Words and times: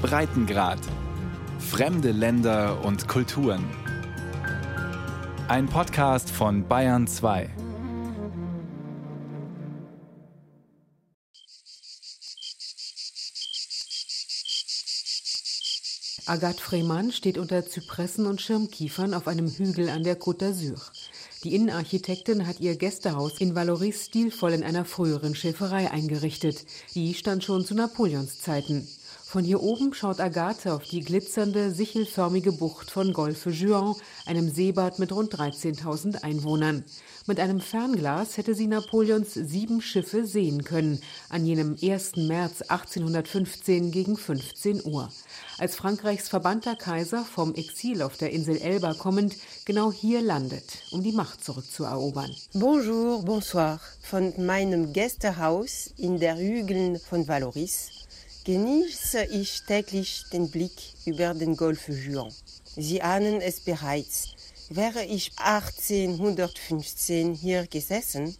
Breitengrad. 0.00 0.80
Fremde 1.58 2.10
Länder 2.10 2.84
und 2.84 3.06
Kulturen. 3.06 3.64
Ein 5.48 5.66
Podcast 5.66 6.30
von 6.30 6.66
Bayern 6.66 7.06
2. 7.06 7.50
Agathe 16.26 16.60
Freeman 16.60 17.12
steht 17.12 17.38
unter 17.38 17.66
Zypressen 17.66 18.26
und 18.26 18.40
Schirmkiefern 18.40 19.14
auf 19.14 19.26
einem 19.26 19.48
Hügel 19.48 19.88
an 19.88 20.04
der 20.04 20.18
Côte 20.18 20.46
d'Azur. 20.46 20.80
Die 21.42 21.54
Innenarchitektin 21.54 22.46
hat 22.46 22.60
ihr 22.60 22.76
Gästehaus 22.76 23.40
in 23.40 23.54
Valoris 23.54 24.04
stilvoll 24.04 24.52
in 24.52 24.62
einer 24.62 24.84
früheren 24.84 25.34
Schäferei 25.34 25.90
eingerichtet. 25.90 26.66
Die 26.94 27.14
stand 27.14 27.42
schon 27.44 27.64
zu 27.64 27.74
Napoleons 27.74 28.40
Zeiten. 28.40 28.86
Von 29.24 29.42
hier 29.42 29.62
oben 29.62 29.94
schaut 29.94 30.20
Agathe 30.20 30.74
auf 30.74 30.82
die 30.82 31.00
glitzernde, 31.00 31.70
sichelförmige 31.70 32.52
Bucht 32.52 32.90
von 32.90 33.14
Golfe 33.14 33.50
Juan, 33.50 33.94
einem 34.26 34.50
Seebad 34.50 34.98
mit 34.98 35.12
rund 35.12 35.34
13.000 35.34 36.24
Einwohnern. 36.24 36.84
Mit 37.30 37.38
einem 37.38 37.60
Fernglas 37.60 38.38
hätte 38.38 38.56
sie 38.56 38.66
Napoleons 38.66 39.34
sieben 39.34 39.80
Schiffe 39.80 40.26
sehen 40.26 40.64
können, 40.64 41.00
an 41.28 41.46
jenem 41.46 41.76
1. 41.80 42.16
März 42.16 42.62
1815 42.62 43.92
gegen 43.92 44.16
15 44.16 44.84
Uhr 44.84 45.08
als 45.60 45.76
Frankreichs 45.76 46.28
verbannter 46.28 46.74
Kaiser 46.74 47.24
vom 47.24 47.54
Exil 47.54 48.02
auf 48.02 48.16
der 48.16 48.32
Insel 48.32 48.56
Elba 48.56 48.94
kommend 48.94 49.36
genau 49.64 49.92
hier 49.92 50.22
landet, 50.22 50.64
um 50.90 51.04
die 51.04 51.12
Macht 51.12 51.44
zurückzuerobern. 51.44 52.34
Bonjour, 52.54 53.22
bonsoir. 53.22 53.78
Von 54.02 54.32
meinem 54.44 54.92
Gästehaus 54.92 55.92
in 55.98 56.18
der 56.18 56.36
Hügeln 56.36 56.98
von 56.98 57.28
Valoris 57.28 57.90
genieße 58.44 59.26
ich 59.26 59.62
täglich 59.68 60.24
den 60.32 60.50
Blick 60.50 60.94
über 61.04 61.34
den 61.34 61.56
Golf 61.56 61.88
Juan. 61.88 62.32
Sie 62.74 63.02
ahnen 63.02 63.40
es 63.40 63.60
bereits. 63.60 64.39
Wäre 64.72 65.04
ich 65.04 65.32
1815 65.34 67.34
hier 67.34 67.66
gesessen, 67.66 68.36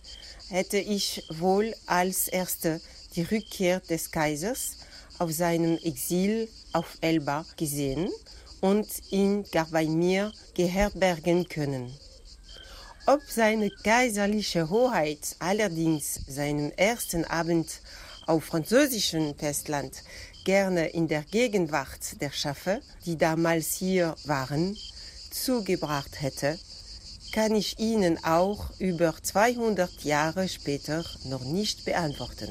hätte 0.48 0.78
ich 0.78 1.24
wohl 1.28 1.74
als 1.86 2.28
Erste 2.28 2.80
die 3.16 3.22
Rückkehr 3.22 3.80
des 3.80 4.12
Kaisers 4.12 4.76
auf 5.18 5.32
seinem 5.32 5.76
Exil 5.78 6.48
auf 6.72 6.98
Elba 7.00 7.44
gesehen 7.56 8.10
und 8.60 8.86
ihn 9.10 9.42
gar 9.50 9.66
bei 9.72 9.86
mir 9.86 10.32
geherbergen 10.54 11.48
können. 11.48 11.92
Ob 13.06 13.22
seine 13.28 13.70
kaiserliche 13.82 14.70
Hoheit 14.70 15.34
allerdings 15.40 16.20
seinen 16.28 16.70
ersten 16.78 17.24
Abend 17.24 17.80
auf 18.28 18.44
französischem 18.44 19.34
Festland 19.34 20.04
gerne 20.44 20.90
in 20.90 21.08
der 21.08 21.24
Gegenwart 21.24 22.20
der 22.20 22.30
Schaffe, 22.30 22.80
die 23.04 23.18
damals 23.18 23.74
hier 23.74 24.14
waren, 24.26 24.76
zugebracht 25.30 26.20
hätte, 26.20 26.58
kann 27.32 27.54
ich 27.54 27.78
Ihnen 27.78 28.18
auch 28.24 28.70
über 28.78 29.14
200 29.22 30.02
Jahre 30.02 30.48
später 30.48 31.04
noch 31.24 31.44
nicht 31.44 31.84
beantworten. 31.84 32.48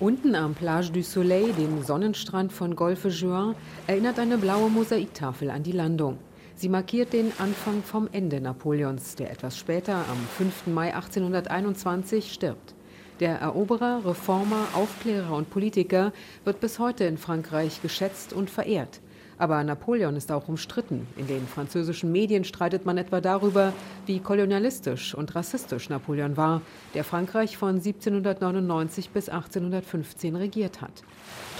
Unten 0.00 0.34
am 0.34 0.54
Plage 0.54 0.90
du 0.90 1.02
Soleil, 1.02 1.52
dem 1.52 1.84
Sonnenstrand 1.84 2.52
von 2.52 2.74
Golfe 2.74 3.08
Juin, 3.08 3.54
erinnert 3.86 4.18
eine 4.18 4.36
blaue 4.36 4.68
Mosaiktafel 4.68 5.48
an 5.48 5.62
die 5.62 5.70
Landung. 5.70 6.18
Sie 6.56 6.68
markiert 6.68 7.12
den 7.12 7.32
Anfang 7.38 7.84
vom 7.84 8.08
Ende 8.10 8.40
Napoleons, 8.40 9.14
der 9.14 9.30
etwas 9.30 9.56
später, 9.56 10.04
am 10.08 10.18
5. 10.38 10.66
Mai 10.66 10.94
1821, 10.94 12.32
stirbt. 12.32 12.74
Der 13.20 13.38
Eroberer, 13.38 14.02
Reformer, 14.04 14.66
Aufklärer 14.74 15.36
und 15.36 15.50
Politiker 15.50 16.12
wird 16.44 16.58
bis 16.58 16.80
heute 16.80 17.04
in 17.04 17.16
Frankreich 17.16 17.80
geschätzt 17.82 18.32
und 18.32 18.50
verehrt. 18.50 19.00
Aber 19.42 19.64
Napoleon 19.64 20.14
ist 20.14 20.30
auch 20.30 20.46
umstritten. 20.46 21.04
In 21.16 21.26
den 21.26 21.48
französischen 21.48 22.12
Medien 22.12 22.44
streitet 22.44 22.86
man 22.86 22.96
etwa 22.96 23.20
darüber, 23.20 23.72
wie 24.06 24.20
kolonialistisch 24.20 25.16
und 25.16 25.34
rassistisch 25.34 25.88
Napoleon 25.88 26.36
war, 26.36 26.62
der 26.94 27.02
Frankreich 27.02 27.56
von 27.56 27.70
1799 27.70 29.10
bis 29.10 29.28
1815 29.28 30.36
regiert 30.36 30.80
hat. 30.80 30.92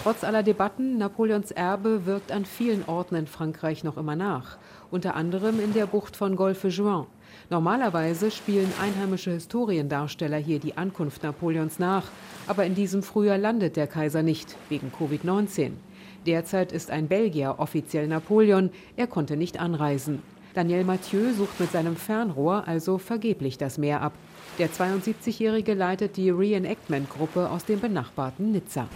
Trotz 0.00 0.22
aller 0.22 0.44
Debatten, 0.44 0.96
Napoleons 0.96 1.50
Erbe 1.50 2.06
wirkt 2.06 2.30
an 2.30 2.44
vielen 2.44 2.84
Orten 2.86 3.16
in 3.16 3.26
Frankreich 3.26 3.82
noch 3.82 3.96
immer 3.96 4.14
nach, 4.14 4.58
unter 4.92 5.16
anderem 5.16 5.58
in 5.58 5.74
der 5.74 5.86
Bucht 5.86 6.16
von 6.16 6.36
Golfe 6.36 6.68
Juan. 6.68 7.08
Normalerweise 7.50 8.30
spielen 8.30 8.72
einheimische 8.80 9.32
Historiendarsteller 9.32 10.36
hier 10.36 10.60
die 10.60 10.76
Ankunft 10.76 11.24
Napoleons 11.24 11.80
nach, 11.80 12.04
aber 12.46 12.64
in 12.64 12.76
diesem 12.76 13.02
Frühjahr 13.02 13.38
landet 13.38 13.74
der 13.74 13.88
Kaiser 13.88 14.22
nicht, 14.22 14.54
wegen 14.68 14.92
Covid-19. 14.96 15.72
Derzeit 16.26 16.72
ist 16.72 16.90
ein 16.90 17.08
Belgier 17.08 17.56
offiziell 17.58 18.06
Napoleon, 18.06 18.70
er 18.96 19.06
konnte 19.06 19.36
nicht 19.36 19.58
anreisen. 19.58 20.22
Daniel 20.54 20.84
Mathieu 20.84 21.32
sucht 21.32 21.58
mit 21.58 21.72
seinem 21.72 21.96
Fernrohr 21.96 22.64
also 22.66 22.98
vergeblich 22.98 23.56
das 23.56 23.78
Meer 23.78 24.02
ab. 24.02 24.12
Der 24.58 24.68
72-Jährige 24.68 25.72
leitet 25.72 26.18
die 26.18 26.28
Reenactment-Gruppe 26.28 27.48
aus 27.48 27.64
dem 27.64 27.80
benachbarten 27.80 28.52
Nizza. 28.52 28.86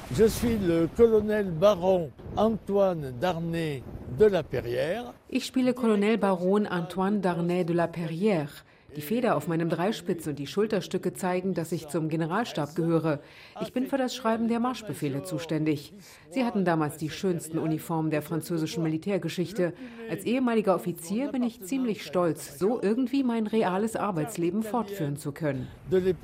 Ich 5.29 5.47
spiele 5.47 5.75
Colonel 5.75 6.19
Baron 6.19 6.67
Antoine 6.67 7.21
Darnay 7.23 7.63
de 7.65 7.73
la 7.73 7.87
Perrière. 7.87 8.65
Die 8.95 9.01
Feder 9.01 9.37
auf 9.37 9.49
meinem 9.49 9.69
Dreispitz 9.69 10.27
und 10.27 10.39
die 10.39 10.47
Schulterstücke 10.47 11.13
zeigen, 11.13 11.55
dass 11.55 11.73
ich 11.73 11.89
zum 11.89 12.09
Generalstab 12.09 12.75
gehöre. 12.75 13.21
Ich 13.61 13.73
bin 13.73 13.87
für 13.87 13.99
das 13.99 14.15
Schreiben 14.15 14.49
der 14.49 14.61
Marschbefehle 14.61 15.23
zuständig. 15.23 15.93
Sie 16.31 16.45
hatten 16.45 16.65
damals 16.65 16.97
die 16.97 17.11
schönsten 17.11 17.59
Uniformen 17.59 18.11
der 18.11 18.23
französischen 18.23 18.83
Militärgeschichte. 18.83 19.73
Als 20.09 20.25
ehemaliger 20.25 20.75
Offizier 20.75 21.33
bin 21.33 21.43
ich 21.43 21.63
ziemlich 21.63 22.05
stolz, 22.05 22.59
so 22.59 22.81
irgendwie 22.81 23.25
mein 23.25 23.47
reales 23.47 23.97
Arbeitsleben 23.97 24.63
fortführen 24.63 25.17
zu 25.17 25.33
können. 25.33 25.67
De 25.91 26.15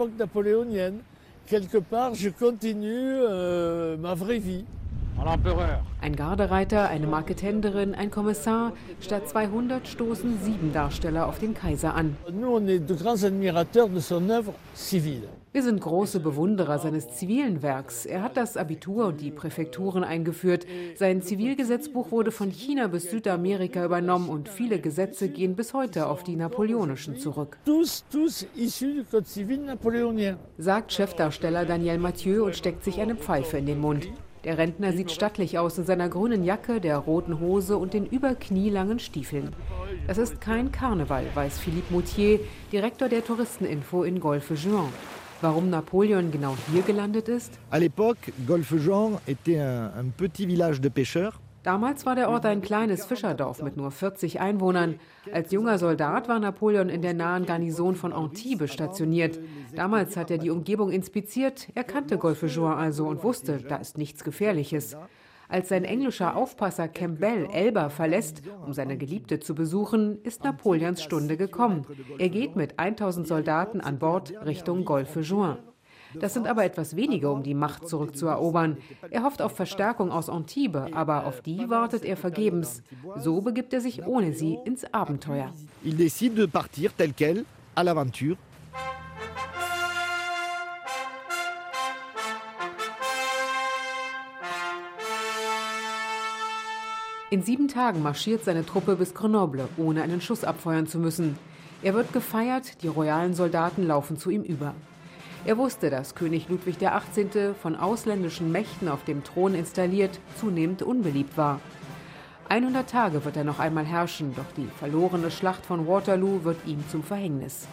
quelque 1.47 1.81
part, 1.81 2.17
je 2.17 2.31
continue 2.31 3.27
euh, 3.29 3.97
ma 3.99 4.15
vraie 4.15 4.41
vie. 4.41 4.65
Ein 6.01 6.17
Gardereiter, 6.17 6.89
eine 6.89 7.07
Marketenderin, 7.07 7.95
ein 7.95 8.11
Kommissar. 8.11 8.73
Statt 9.01 9.29
200 9.29 9.87
stoßen 9.87 10.41
sieben 10.43 10.73
Darsteller 10.73 11.29
auf 11.29 11.39
den 11.39 11.55
Kaiser 11.55 11.95
an. 11.95 12.17
Wir 15.53 15.63
sind 15.63 15.81
große 15.81 16.19
Bewunderer 16.19 16.81
seines 16.81 17.15
zivilen 17.15 17.63
Werks. 17.63 18.05
Er 18.05 18.23
hat 18.23 18.37
das 18.37 18.57
Abitur 18.57 19.07
und 19.07 19.21
die 19.21 19.31
Präfekturen 19.31 20.03
eingeführt. 20.03 20.67
Sein 20.97 21.23
Zivilgesetzbuch 21.23 22.11
wurde 22.11 22.33
von 22.33 22.51
China 22.51 22.89
bis 22.89 23.09
Südamerika 23.09 23.85
übernommen 23.85 24.29
und 24.29 24.49
viele 24.49 24.81
Gesetze 24.81 25.29
gehen 25.29 25.55
bis 25.55 25.73
heute 25.73 26.09
auf 26.09 26.25
die 26.25 26.35
napoleonischen 26.35 27.17
zurück. 27.17 27.59
Sagt 30.59 30.93
Chefdarsteller 30.93 31.65
Daniel 31.65 31.99
Mathieu 31.99 32.45
und 32.45 32.57
steckt 32.57 32.83
sich 32.83 33.01
eine 33.01 33.15
Pfeife 33.15 33.59
in 33.59 33.67
den 33.67 33.79
Mund. 33.79 34.09
Der 34.45 34.59
Rentner 34.59 34.93
sieht 34.93 35.13
stattlich 35.13 35.59
aus 35.59 35.79
in 35.79 35.85
seiner 35.85 36.09
grünen 36.09 36.43
Jacke, 36.43 36.81
der 36.81 36.99
roten 36.99 37.39
Hose 37.39 37.77
und 37.77 37.95
den 37.95 38.07
überknielangen 38.07 38.99
Stiefeln. 38.99 39.55
Das 40.09 40.19
ist 40.19 40.41
kein 40.41 40.73
Karneval, 40.73 41.27
weiß 41.35 41.61
Philippe 41.61 41.93
Moutier, 41.93 42.41
Direktor 42.73 43.09
der 43.09 43.25
Touristeninfo 43.25 44.03
in 44.03 44.19
Golfe 44.19 44.55
Juan. 44.55 44.89
Warum 45.43 45.71
Napoleon 45.71 46.31
genau 46.33 46.57
hier 46.73 46.83
gelandet 46.83 47.29
ist? 47.29 47.53
À 47.71 47.79
l'époque, 47.79 48.33
Golfe 48.47 48.79
Juan 48.79 49.19
était 49.29 49.61
un 49.61 50.11
petit 50.17 50.47
village 50.47 50.81
de 50.81 50.89
pêcheurs. 50.89 51.41
Damals 51.63 52.05
war 52.07 52.17
der 52.17 52.29
Ort 52.29 52.45
ein 52.45 52.61
kleines 52.61 53.05
Fischerdorf 53.05 53.63
mit 53.63 53.77
nur 53.77 53.93
40 53.93 54.41
Einwohnern. 54.41 54.99
Als 55.33 55.53
junger 55.53 55.79
Soldat 55.79 56.29
war 56.29 56.41
Napoleon 56.41 56.89
in 56.89 57.03
der 57.03 57.15
nahen 57.15 57.47
Garnison 57.47 57.95
von 57.95 58.13
Antibes 58.13 58.73
stationiert. 58.73 59.39
Damals 59.75 60.17
hat 60.17 60.31
er 60.31 60.39
die 60.39 60.51
Umgebung 60.51 60.91
inspiziert, 60.91 61.69
er 61.75 61.85
kannte 61.85 62.19
Golfe 62.19 62.47
Juan 62.47 62.79
also 62.79 63.07
und 63.07 63.23
wusste, 63.23 63.59
da 63.59 63.77
ist 63.77 63.97
nichts 63.97 64.25
Gefährliches. 64.25 64.97
Als 65.49 65.69
sein 65.69 65.85
englischer 65.85 66.35
Aufpasser 66.35 66.89
Campbell 66.89 67.47
Elba 67.53 67.91
verlässt, 67.91 68.43
um 68.65 68.73
seine 68.73 68.97
Geliebte 68.97 69.39
zu 69.39 69.55
besuchen, 69.55 70.19
ist 70.23 70.45
Napoleons 70.45 71.03
Stunde 71.03 71.37
gekommen. 71.37 71.87
Er 72.19 72.31
geht 72.31 72.57
mit 72.57 72.79
1000 72.79 73.29
Soldaten 73.29 73.81
an 73.81 73.99
Bord 73.99 74.33
Richtung 74.47 74.85
Golfe 74.85 75.21
Juan. 75.21 75.59
Das 76.21 76.35
sind 76.35 76.47
aber 76.47 76.65
etwas 76.65 76.97
wenige, 76.97 77.31
um 77.31 77.43
die 77.43 77.55
Macht 77.55 77.89
zurückzuerobern. 77.89 78.77
Er 79.11 79.23
hofft 79.25 79.43
auf 79.43 79.57
Verstärkung 79.57 80.11
aus 80.11 80.29
Antibes, 80.29 80.93
aber 80.93 81.27
auf 81.27 81.41
die 81.41 81.69
wartet 81.69 82.05
er 82.05 82.17
vergebens. 82.17 82.83
So 83.17 83.41
begibt 83.41 83.73
er 83.73 83.81
sich 83.81 84.07
ohne 84.07 84.33
sie 84.33 84.59
ins 84.65 84.85
Abenteuer. 84.93 85.53
Il 85.85 85.97
décide 85.97 86.35
de 86.35 86.47
partir 86.47 86.91
tel 86.97 87.13
quel 87.13 87.45
à 87.75 87.83
l'aventure. 87.83 88.37
In 97.31 97.43
sieben 97.43 97.67
Tagen 97.67 98.03
marschiert 98.03 98.45
seine 98.45 98.67
Truppe 98.67 98.95
bis 98.95 99.15
Grenoble, 99.15 99.67
ohne 99.79 100.03
einen 100.03 100.21
Schuss 100.21 100.45
abfeuern 100.45 100.87
zu 100.87 100.99
müssen. 100.99 101.39
Er 101.83 101.95
wird 101.95 102.13
gefeiert, 102.13 102.83
die 102.83 102.89
royalen 102.89 103.33
Soldaten 103.33 103.87
laufen 103.87 104.19
zu 104.19 104.29
ihm 104.29 104.43
über. 104.43 104.75
Er 105.45 105.59
wusste, 105.59 105.91
dass 105.91 106.15
König 106.15 106.49
Ludwig 106.49 106.79
XVIII. 106.79 107.55
von 107.61 107.75
ausländischen 107.75 108.53
Mächten 108.53 108.89
auf 108.89 109.05
dem 109.05 109.25
Thron 109.25 109.57
installiert 109.57 110.21
zunehmend 110.39 110.83
unbeliebt 110.83 111.37
war. 111.37 111.59
100 112.49 112.89
Tage 112.89 113.25
wird 113.25 113.37
er 113.37 113.43
noch 113.43 113.59
einmal 113.59 113.85
herrschen, 113.85 114.35
doch 114.37 114.53
die 114.57 114.69
verlorene 114.79 115.33
Schlacht 115.33 115.67
von 115.67 115.89
Waterloo 115.89 116.45
wird 116.45 116.59
ihm 116.65 116.85
zum 116.89 117.03
Verhängnis. 117.03 117.67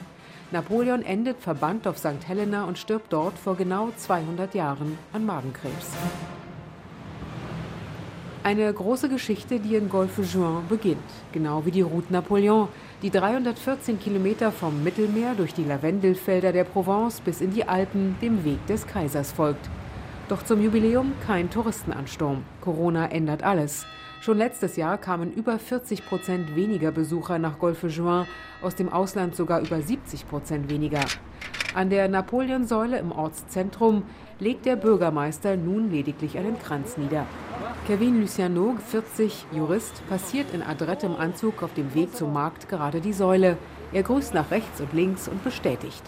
Napoleon 0.51 1.03
endet 1.03 1.39
verbannt 1.39 1.85
auf 1.85 1.99
St. 1.99 2.27
Helena 2.27 2.63
und 2.63 2.79
stirbt 2.79 3.13
dort 3.13 3.37
vor 3.37 3.55
genau 3.55 3.89
200 3.95 4.55
Jahren 4.55 4.97
an 5.13 5.27
Magenkrebs. 5.27 5.91
Eine 8.41 8.73
große 8.73 9.09
Geschichte, 9.09 9.59
die 9.59 9.75
in 9.75 9.89
Golfe 9.89 10.21
Juin 10.21 10.63
beginnt, 10.69 10.97
genau 11.33 11.65
wie 11.65 11.71
die 11.71 11.81
Route 11.81 12.13
Napoleon, 12.13 12.69
die 13.01 13.09
314 13.09 13.99
Kilometer 13.99 14.53
vom 14.53 14.81
Mittelmeer 14.81 15.35
durch 15.35 15.53
die 15.53 15.65
Lavendelfelder 15.65 16.53
der 16.53 16.63
Provence 16.63 17.19
bis 17.19 17.41
in 17.41 17.51
die 17.51 17.67
Alpen 17.67 18.15
dem 18.21 18.45
Weg 18.45 18.65
des 18.67 18.87
Kaisers 18.87 19.33
folgt. 19.33 19.69
Doch 20.29 20.41
zum 20.41 20.63
Jubiläum 20.63 21.11
kein 21.27 21.49
Touristenansturm. 21.49 22.43
Corona 22.61 23.07
ändert 23.07 23.43
alles. 23.43 23.85
Schon 24.21 24.37
letztes 24.37 24.77
Jahr 24.77 24.97
kamen 24.97 25.33
über 25.33 25.59
40 25.59 26.05
Prozent 26.05 26.55
weniger 26.55 26.91
Besucher 26.91 27.39
nach 27.39 27.59
Golfe 27.59 27.87
Juin, 27.87 28.25
aus 28.61 28.73
dem 28.73 28.87
Ausland 28.87 29.35
sogar 29.35 29.59
über 29.59 29.81
70 29.81 30.29
Prozent 30.29 30.69
weniger. 30.69 31.03
An 31.75 31.89
der 31.89 32.07
Napoleonsäule 32.07 32.99
im 32.99 33.11
Ortszentrum 33.11 34.03
legt 34.39 34.65
der 34.65 34.75
Bürgermeister 34.75 35.57
nun 35.57 35.91
lediglich 35.91 36.37
einen 36.37 36.57
Kranz 36.59 36.97
nieder. 36.97 37.25
Kevin 37.87 38.21
Luciano, 38.21 38.75
40, 38.87 39.45
Jurist, 39.51 40.07
passiert 40.07 40.53
in 40.53 40.61
adrettem 40.61 41.15
Anzug 41.15 41.61
auf 41.63 41.73
dem 41.73 41.93
Weg 41.93 42.15
zum 42.15 42.33
Markt 42.33 42.69
gerade 42.69 43.01
die 43.01 43.13
Säule. 43.13 43.57
Er 43.91 44.03
grüßt 44.03 44.35
nach 44.35 44.51
rechts 44.51 44.79
und 44.81 44.93
links 44.93 45.27
und 45.27 45.43
bestätigt. 45.43 46.03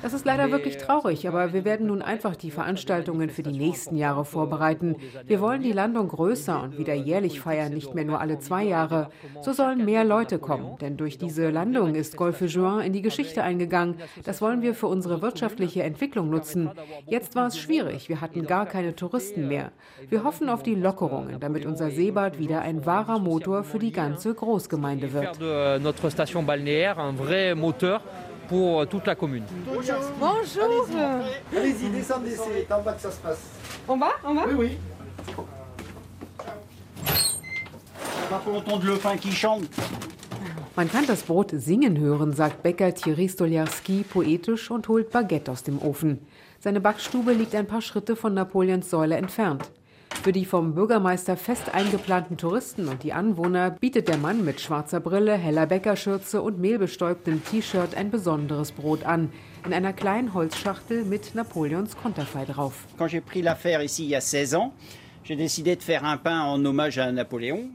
Das 0.00 0.12
ist 0.12 0.24
leider 0.24 0.52
wirklich 0.52 0.76
traurig, 0.76 1.26
aber 1.26 1.52
wir 1.52 1.64
werden 1.64 1.88
nun 1.88 2.02
einfach 2.02 2.36
die 2.36 2.52
Veranstaltungen 2.52 3.30
für 3.30 3.42
die 3.42 3.58
nächsten 3.58 3.96
Jahre 3.96 4.24
vorbereiten. 4.24 4.94
Wir 5.26 5.40
wollen 5.40 5.62
die 5.62 5.72
Landung 5.72 6.06
größer 6.06 6.62
und 6.62 6.78
wieder 6.78 6.94
jährlich 6.94 7.40
feiern, 7.40 7.74
nicht 7.74 7.96
mehr 7.96 8.04
nur 8.04 8.20
alle 8.20 8.38
zwei 8.38 8.62
Jahre. 8.62 9.10
So 9.42 9.52
sollen 9.52 9.84
mehr 9.84 10.04
Leute 10.04 10.38
kommen, 10.38 10.76
denn 10.80 10.96
durch 10.96 11.18
diese 11.18 11.50
Landung 11.50 11.96
ist 11.96 12.16
Golfe 12.16 12.46
Juin 12.46 12.78
in 12.80 12.92
die 12.92 13.02
Geschichte 13.02 13.42
eingegangen. 13.42 13.96
Das 14.22 14.40
wollen 14.40 14.62
wir 14.62 14.76
für 14.76 14.86
unsere 14.86 15.20
wirtschaftliche 15.20 15.82
Entwicklung 15.82 16.30
nutzen. 16.30 16.70
Jetzt 17.06 17.34
war 17.34 17.48
es 17.48 17.58
schwierig, 17.58 18.08
wir 18.08 18.20
hatten 18.20 18.46
gar 18.46 18.66
keine 18.66 18.94
Touristen 18.94 19.48
mehr. 19.48 19.72
Wir 20.08 20.22
hoffen 20.22 20.48
auf 20.48 20.62
die 20.62 20.76
Lockerungen, 20.76 21.40
damit 21.40 21.66
unser 21.66 21.90
Seebad 21.90 22.38
wieder 22.38 22.60
ein 22.60 22.86
wahrer 22.86 23.18
Motor 23.18 23.64
für 23.64 23.80
die 23.80 23.92
ganze 23.92 24.32
Großgemeinde 24.32 25.12
wird 25.12 25.40
notre 25.88 26.10
station 26.10 26.42
balnéaire 26.42 26.98
un 26.98 27.12
vrai 27.12 27.54
moteur 27.54 28.02
pour 28.46 28.86
toute 28.86 29.06
la 29.06 29.14
commune. 29.14 29.44
Bonjour. 29.66 29.96
Bonjour. 30.20 30.86
Allez-y, 31.56 31.88
descendez, 31.88 32.36
c'est 32.36 32.70
en 32.72 32.82
bas 32.82 32.92
que 32.92 33.00
ça 33.00 33.10
se 33.10 33.20
passe. 33.20 33.42
En 33.86 33.96
bas 33.96 34.12
En 34.22 34.34
bas 34.34 34.44
Oui, 34.48 34.54
oui. 34.58 34.70
Man 40.76 40.90
kann 40.90 41.06
das 41.06 41.22
Brot 41.22 41.54
singen 41.56 41.98
hören, 41.98 42.34
sagt 42.34 42.62
Bäcker 42.62 42.94
Thierry 42.94 43.28
Stoljarski 43.28 44.04
poetisch 44.04 44.70
und 44.70 44.86
holt 44.88 45.10
Baguette 45.10 45.50
aus 45.50 45.62
dem 45.62 45.80
Ofen. 45.80 46.18
Seine 46.60 46.80
Backstube 46.80 47.32
liegt 47.32 47.54
ein 47.54 47.66
paar 47.66 47.80
Schritte 47.80 48.14
von 48.14 48.34
Napoleons 48.34 48.90
Säule 48.90 49.16
entfernt. 49.16 49.70
Für 50.22 50.32
die 50.32 50.44
vom 50.44 50.74
Bürgermeister 50.74 51.36
fest 51.36 51.72
eingeplanten 51.74 52.36
Touristen 52.36 52.88
und 52.88 53.02
die 53.02 53.12
Anwohner 53.12 53.70
bietet 53.70 54.08
der 54.08 54.18
Mann 54.18 54.44
mit 54.44 54.60
schwarzer 54.60 55.00
Brille, 55.00 55.34
heller 55.34 55.66
Bäckerschürze 55.66 56.42
und 56.42 56.58
mehlbestäubtem 56.58 57.42
T-Shirt 57.44 57.94
ein 57.94 58.10
besonderes 58.10 58.72
Brot 58.72 59.04
an. 59.04 59.32
In 59.64 59.72
einer 59.72 59.92
kleinen 59.92 60.34
Holzschachtel 60.34 61.04
mit 61.04 61.34
Napoleons 61.34 61.96
Konterfei 61.96 62.44
drauf. 62.44 62.86
Quand 62.98 63.08
j'ai 63.08 63.20
pris 63.20 63.42
l'affaire 63.42 63.82
ici 63.82 64.04
il 64.04 64.10
y 64.10 64.16
a 64.16 64.20
16 64.20 64.54
ans, 64.54 64.72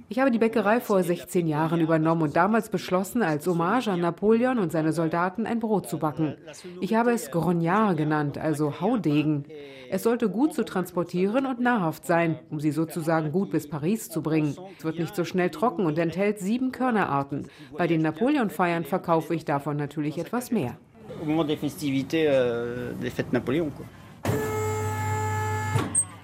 ich 0.10 0.20
habe 0.20 0.32
die 0.32 0.40
Bäckerei 0.40 0.80
vor 0.80 1.04
16 1.04 1.48
Jahren 1.48 1.82
übernommen 1.82 2.24
und 2.24 2.36
damals 2.36 2.70
beschlossen, 2.70 3.22
als 3.22 3.46
Hommage 3.46 3.90
an 3.90 4.02
Napoleon 4.02 4.58
und 4.58 4.72
seine 4.72 4.92
Soldaten 4.92 5.46
ein 5.46 5.60
Brot 5.60 5.88
zu 5.88 6.00
backen. 6.00 6.36
Ich 6.82 6.96
habe 6.96 7.12
es 7.12 7.30
Grognard 7.30 7.98
genannt, 7.98 8.40
also 8.40 8.82
Haudegen. 8.82 9.46
Es 9.92 10.02
sollte 10.02 10.30
gut 10.30 10.56
zu 10.56 10.66
transportieren 10.66 11.46
und 11.46 11.60
nahrhaft 11.60 12.08
sein, 12.08 12.40
um 12.50 12.60
sie 12.60 12.72
sozusagen 12.72 13.32
gut 13.32 13.52
bis 13.52 13.70
Paris 13.70 14.10
zu 14.10 14.24
bringen. 14.24 14.56
Es 14.78 14.84
wird 14.84 14.98
nicht 14.98 15.16
so 15.16 15.24
schnell 15.24 15.52
trocken 15.52 15.86
und 15.86 16.00
enthält 16.00 16.40
sieben 16.40 16.72
Körnerarten. 16.72 17.48
Bei 17.78 17.86
den 17.86 18.02
Napoleon-Feiern 18.02 18.86
verkaufe 18.86 19.36
ich 19.36 19.46
davon 19.46 19.78
natürlich 19.78 20.18
etwas 20.18 20.50
mehr. 20.50 20.78
Au 21.22 21.26
moment 21.26 21.48
des 21.48 21.60
festivités, 21.60 22.28
euh, 22.28 22.94
des 23.02 23.12
fêtes 23.12 23.32
Napoléon. 23.32 23.70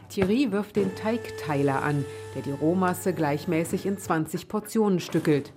Thierry 0.09 0.51
wirft 0.51 0.75
den 0.75 0.95
Teigteiler 0.95 1.83
an, 1.83 2.03
der 2.35 2.41
die 2.41 2.51
Rohmasse 2.51 3.13
gleichmäßig 3.13 3.85
in 3.85 3.97
20 3.97 4.47
Portionen 4.47 5.00
stückelt. 5.00 5.53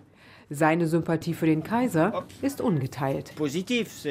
Seine 0.51 0.87
Sympathie 0.87 1.33
für 1.33 1.47
den 1.47 1.63
Kaiser 1.63 2.27
ist 2.43 2.61
ungeteilt. 2.61 3.35
Positiv, 3.37 4.05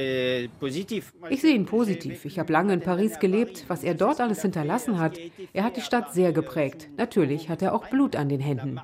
positiv. 0.59 1.13
Ich 1.29 1.41
sehe 1.41 1.53
ihn 1.53 1.65
positiv. 1.67 2.25
Ich 2.25 2.39
habe 2.39 2.51
lange 2.51 2.73
in 2.73 2.79
Paris 2.79 3.19
gelebt. 3.19 3.65
Was 3.67 3.83
er 3.83 3.93
dort 3.93 4.19
alles 4.19 4.41
hinterlassen 4.41 4.99
hat, 4.99 5.19
er 5.53 5.63
hat 5.63 5.77
die 5.77 5.81
Stadt 5.81 6.13
sehr 6.13 6.33
geprägt. 6.33 6.89
Natürlich 6.97 7.49
hat 7.49 7.61
er 7.61 7.75
auch 7.75 7.87
Blut 7.89 8.15
an 8.15 8.29
den 8.29 8.39
Händen. 8.39 8.79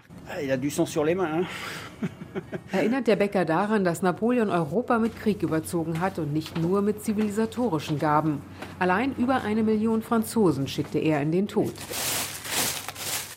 Erinnert 2.72 3.08
der 3.08 3.16
Bäcker 3.16 3.46
daran, 3.46 3.84
dass 3.84 4.02
Napoleon 4.02 4.50
Europa 4.50 5.00
mit 5.00 5.20
Krieg 5.20 5.44
überzogen 5.44 6.00
hat 6.00 6.20
und 6.20 6.34
nicht 6.34 6.60
nur 6.60 6.82
mit 6.82 7.04
zivilisatorischen 7.04 8.00
Gaben. 8.00 8.42
Allein 8.80 9.16
über 9.16 9.42
eine 9.42 9.64
Million 9.64 10.02
Franzosen 10.02 10.68
schickte 10.68 11.00
er 11.00 11.22
in 11.22 11.32
den 11.32 11.48
Tod. 11.48 11.74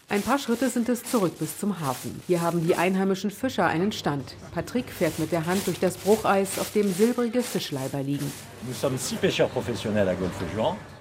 Ein 0.09 0.23
paar 0.23 0.39
Schritte 0.39 0.69
sind 0.69 0.89
es 0.89 1.05
zurück 1.05 1.39
bis 1.39 1.59
zum 1.59 1.79
Hafen. 1.79 2.21
Hier 2.27 2.43
haben 2.43 2.67
die 2.67 2.75
einheimischen 2.75 3.31
Fischer 3.31 3.67
einen 3.67 3.93
Stand. 3.93 4.35
Patrick 4.53 4.91
fährt 4.91 5.21
mit 5.21 5.31
der 5.31 5.47
Hand 5.47 5.69
durch 5.69 5.79
das 5.79 5.97
Brucheis, 5.99 6.59
auf 6.59 6.73
dem 6.73 6.93
silbrige 6.93 7.43
Fischleiber 7.43 8.03
liegen. 8.03 8.33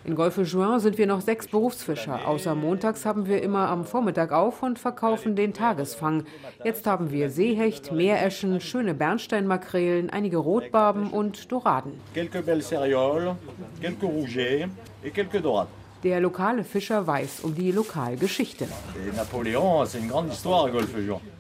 In 0.10 0.16
Golfe 0.16 0.42
Juin 0.42 0.80
sind 0.80 0.98
wir 0.98 1.06
noch 1.06 1.22
sechs 1.22 1.48
Berufsfischer. 1.48 2.28
Außer 2.28 2.56
montags 2.56 3.06
haben 3.06 3.28
wir 3.28 3.44
immer 3.44 3.70
am 3.70 3.86
Vormittag 3.86 4.32
auf 4.32 4.64
und 4.64 4.80
verkaufen 4.80 5.36
den 5.36 5.54
Tagesfang. 5.54 6.24
Jetzt 6.64 6.88
haben 6.88 7.12
wir 7.12 7.30
Seehecht, 7.30 7.92
Meereschen, 7.92 8.60
schöne 8.60 8.96
Bernsteinmakrelen, 8.96 10.10
einige 10.10 10.38
Rotbarben 10.38 11.12
und 11.12 11.52
Doraden. 11.52 11.92
Der 16.04 16.22
lokale 16.22 16.64
Fischer 16.64 17.06
weiß 17.06 17.42
um 17.42 17.54
die 17.54 17.74
Lokalgeschichte. 17.74 18.70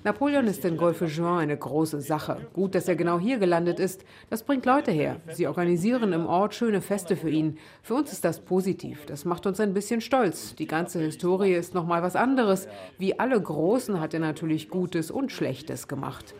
Napoleon 0.04 0.48
ist 0.48 0.66
in 0.66 0.75
Golfe 0.75 1.06
Juin 1.06 1.38
eine 1.39 1.56
große 1.56 2.01
Sache. 2.01 2.46
Gut, 2.51 2.75
dass 2.75 2.89
er 2.89 2.98
genau 2.98 3.20
hier 3.20 3.38
gelandet 3.38 3.80
ist. 3.80 4.04
Das 4.30 4.44
bringt 4.44 4.66
Leute 4.66 4.92
her. 4.92 5.22
Sie 5.32 5.48
organisieren 5.48 6.12
im 6.12 6.25
Ort 6.25 6.56
schöne 6.56 6.82
Feste 6.82 7.16
für 7.16 7.30
ihn. 7.30 7.58
Für 7.82 7.94
uns 7.94 8.12
ist 8.12 8.25
das 8.25 8.42
positiv. 8.42 9.06
Das 9.06 9.24
macht 9.24 9.46
uns 9.46 9.62
ein 9.62 9.74
bisschen 9.74 10.01
stolz. 10.01 10.56
Die 10.56 10.68
ganze 10.68 11.00
Historie 11.00 11.54
ist 11.54 11.74
noch 11.74 11.86
mal 11.86 12.04
was 12.04 12.18
anderes. 12.18 12.68
Wie 12.98 13.18
alle 13.18 13.42
Großen 13.42 14.01
hat 14.01 14.13
er 14.13 14.20
natürlich 14.20 14.68
Gutes 14.70 15.10
und 15.10 15.32
Schlechtes 15.32 15.88
gemacht. 15.88 16.36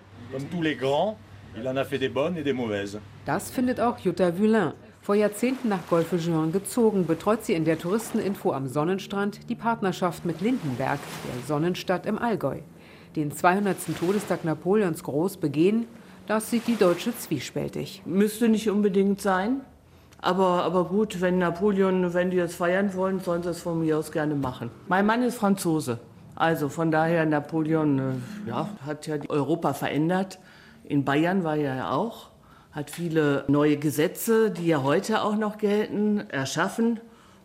Das 3.26 3.50
findet 3.50 3.80
auch 3.80 3.98
Jutta 4.00 4.38
Villain. 4.38 4.74
Vor 5.10 5.16
Jahrzehnten 5.16 5.70
nach 5.70 5.88
Golfe 5.90 6.18
Juin 6.18 6.52
gezogen, 6.52 7.08
betreut 7.08 7.44
sie 7.44 7.56
in 7.56 7.66
der 7.66 7.80
Touristeninfo 7.80 8.54
am 8.54 8.68
Sonnenstrand 8.68 9.50
die 9.50 9.56
Partnerschaft 9.56 10.24
mit 10.24 10.40
Lindenberg, 10.40 11.00
der 11.26 11.48
Sonnenstadt 11.48 12.06
im 12.06 12.20
Allgäu. 12.20 12.60
Den 13.16 13.32
200. 13.32 13.76
Todestag 14.00 14.46
Napoleons 14.46 15.02
groß 15.02 15.38
begehen, 15.38 15.88
das 16.28 16.52
sieht 16.52 16.68
die 16.68 16.76
Deutsche 16.76 17.18
zwiespältig. 17.18 18.04
Müsste 18.06 18.50
nicht 18.50 18.70
unbedingt 18.70 19.20
sein. 19.20 19.62
Aber, 20.22 20.64
aber 20.64 20.86
gut, 20.86 21.20
wenn 21.22 21.40
Napoleon, 21.40 22.14
wenn 22.14 22.30
die 22.30 22.38
das 22.38 22.54
feiern 22.54 22.94
wollen, 22.94 23.20
sollen 23.20 23.42
sie 23.42 23.50
es 23.50 23.62
von 23.62 23.80
mir 23.80 23.98
aus 23.98 24.12
gerne 24.12 24.36
machen. 24.36 24.70
Mein 24.90 25.08
Mann 25.08 25.24
ist 25.24 25.38
Franzose. 25.40 25.98
Also 26.36 26.70
von 26.70 26.92
daher, 26.92 27.26
Napoleon 27.26 27.98
äh, 27.98 28.50
ja, 28.50 28.70
hat 28.86 29.08
ja 29.08 29.16
Europa 29.28 29.74
verändert. 29.74 30.38
In 30.84 31.04
Bayern 31.04 31.44
war 31.44 31.56
er 31.56 31.78
ja 31.78 31.92
auch 31.94 32.30
hat 32.72 32.92
viele 32.92 33.46
neue 33.48 33.78
Gesetze, 33.78 34.52
die 34.52 34.68
ja 34.68 34.84
heute 34.84 35.24
auch 35.24 35.36
noch 35.36 35.58
gelten, 35.58 36.20
erschaffen. 36.30 37.00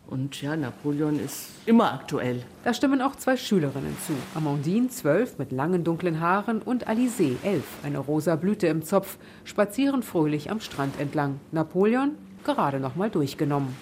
Und 0.07 0.39
ja, 0.39 0.55
Napoleon 0.55 1.19
ist 1.19 1.49
immer 1.65 1.91
aktuell. 1.91 2.43
Da 2.63 2.75
stimmen 2.75 3.01
auch 3.01 3.15
zwei 3.15 3.37
Schülerinnen 3.37 3.97
zu. 4.05 4.13
Amandine, 4.35 4.89
zwölf, 4.89 5.39
mit 5.39 5.51
langen 5.51 5.83
dunklen 5.83 6.19
Haaren, 6.19 6.61
und 6.61 6.87
Alizé, 6.87 7.37
elf, 7.43 7.65
eine 7.83 7.97
rosa 7.97 8.35
Blüte 8.35 8.67
im 8.67 8.83
Zopf, 8.83 9.17
spazieren 9.45 10.03
fröhlich 10.03 10.51
am 10.51 10.59
Strand 10.59 10.99
entlang. 10.99 11.39
Napoleon 11.51 12.11
gerade 12.45 12.79
noch 12.79 12.95
mal 12.95 13.09
durchgenommen. 13.09 13.75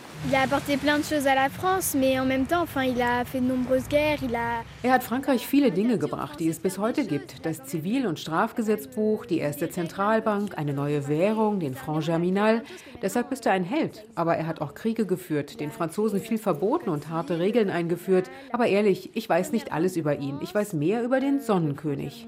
Er 4.84 4.94
hat 4.94 5.04
Frankreich 5.04 5.46
viele 5.46 5.70
Dinge 5.70 5.98
gebracht, 5.98 6.40
die 6.40 6.48
es 6.48 6.60
bis 6.60 6.78
heute 6.78 7.06
gibt. 7.06 7.46
Das 7.46 7.66
Zivil- 7.66 8.08
und 8.08 8.20
Strafgesetzbuch, 8.20 9.26
die 9.26 9.40
erste 9.40 9.70
Zentralbank, 9.70 10.58
eine 10.58 10.74
neue 10.74 11.10
Währung, 11.10 11.60
den 11.60 11.76
Franc 11.76 12.06
Germinal. 12.06 12.64
Deshalb 13.02 13.34
ist 13.34 13.46
er 13.46 13.52
ein 13.52 13.66
Held. 13.66 14.06
Aber 14.16 14.38
er 14.38 14.48
hat 14.48 14.62
auch 14.62 14.76
Kriege 14.76 15.06
geführt, 15.06 15.60
den 15.60 15.72
Franzosen 15.72 16.22
viel 16.22 16.38
verboten 16.38 16.90
und 16.90 17.10
harte 17.10 17.40
Regeln 17.40 17.70
eingeführt. 17.70 18.30
Aber 18.54 18.68
ehrlich, 18.68 19.10
ich 19.16 19.28
weiß 19.28 19.52
nicht 19.52 19.74
alles 19.74 19.98
über 19.98 20.20
ihn. 20.20 20.40
Ich 20.42 20.56
weiß 20.56 20.72
mehr 20.72 21.04
über 21.04 21.20
den 21.20 21.42
Sonnenkönig. 21.42 22.28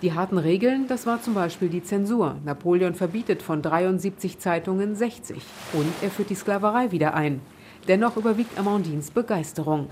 Die 0.00 0.14
harten 0.14 0.38
Regeln, 0.38 0.86
das 0.88 1.04
war 1.04 1.20
zum 1.20 1.34
Beispiel 1.34 1.68
die 1.68 1.82
Zensur. 1.82 2.36
Napoleon 2.46 2.94
verbietet 2.94 3.42
von 3.42 3.60
73 3.60 4.38
Zeitungen 4.38 4.69
60. 4.78 5.42
Und 5.72 5.92
er 6.02 6.10
führt 6.10 6.30
die 6.30 6.34
Sklaverei 6.34 6.90
wieder 6.90 7.14
ein. 7.14 7.40
Dennoch 7.88 8.16
überwiegt 8.16 8.58
Amandines 8.58 9.10
Begeisterung. 9.10 9.88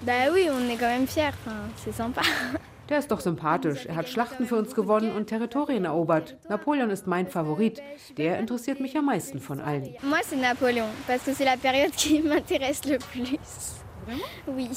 Der 2.88 2.99
ist 2.99 3.11
doch 3.11 3.20
sympathisch. 3.20 3.87
Er 3.87 3.97
hat 3.97 4.08
Schlachten 4.08 4.47
für 4.47 4.56
uns 4.56 4.75
gewonnen 4.75 5.12
und 5.12 5.26
Territorien 5.26 5.85
erobert. 5.85 6.37
Napoleon 6.49 6.90
ist 6.90 7.06
mein 7.06 7.26
Favorit. 7.26 7.82
Der 8.16 8.38
interessiert 8.38 8.80
mich 8.80 8.97
am 8.97 9.06
meisten 9.06 9.40
von 9.40 9.61
allen. 9.61 9.94
Moi, 10.02 10.18
c'est 10.23 10.40
Napoléon, 10.40 10.87
parce 11.06 11.25
que 11.25 11.32
c'est 11.32 11.44
la 11.44 11.56
période 11.56 11.92
qui 11.92 12.20
m'intéresse 12.28 12.85
le 12.85 12.99
plus. 12.99 13.38
Oui. 14.47 14.70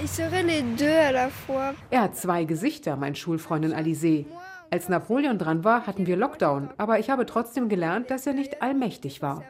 Ils 0.00 0.08
seraient 0.08 0.44
les 0.44 0.62
deux 0.62 0.86
à 1.08 1.10
la 1.10 1.28
fois. 1.30 1.74
Er 1.90 2.02
hat 2.02 2.16
zwei 2.16 2.44
Gesichter, 2.44 2.96
mein 2.96 3.14
Schulfreundin 3.16 3.72
Alizé. 3.72 4.26
Als 4.72 4.88
Napoleon 4.88 5.36
dran 5.36 5.64
war, 5.64 5.86
hatten 5.86 6.06
wir 6.06 6.16
Lockdown, 6.16 6.70
aber 6.78 6.98
ich 6.98 7.10
habe 7.10 7.26
trotzdem 7.26 7.68
gelernt, 7.68 8.10
dass 8.10 8.26
er 8.26 8.32
nicht 8.32 8.62
allmächtig 8.62 9.20
war. 9.20 9.44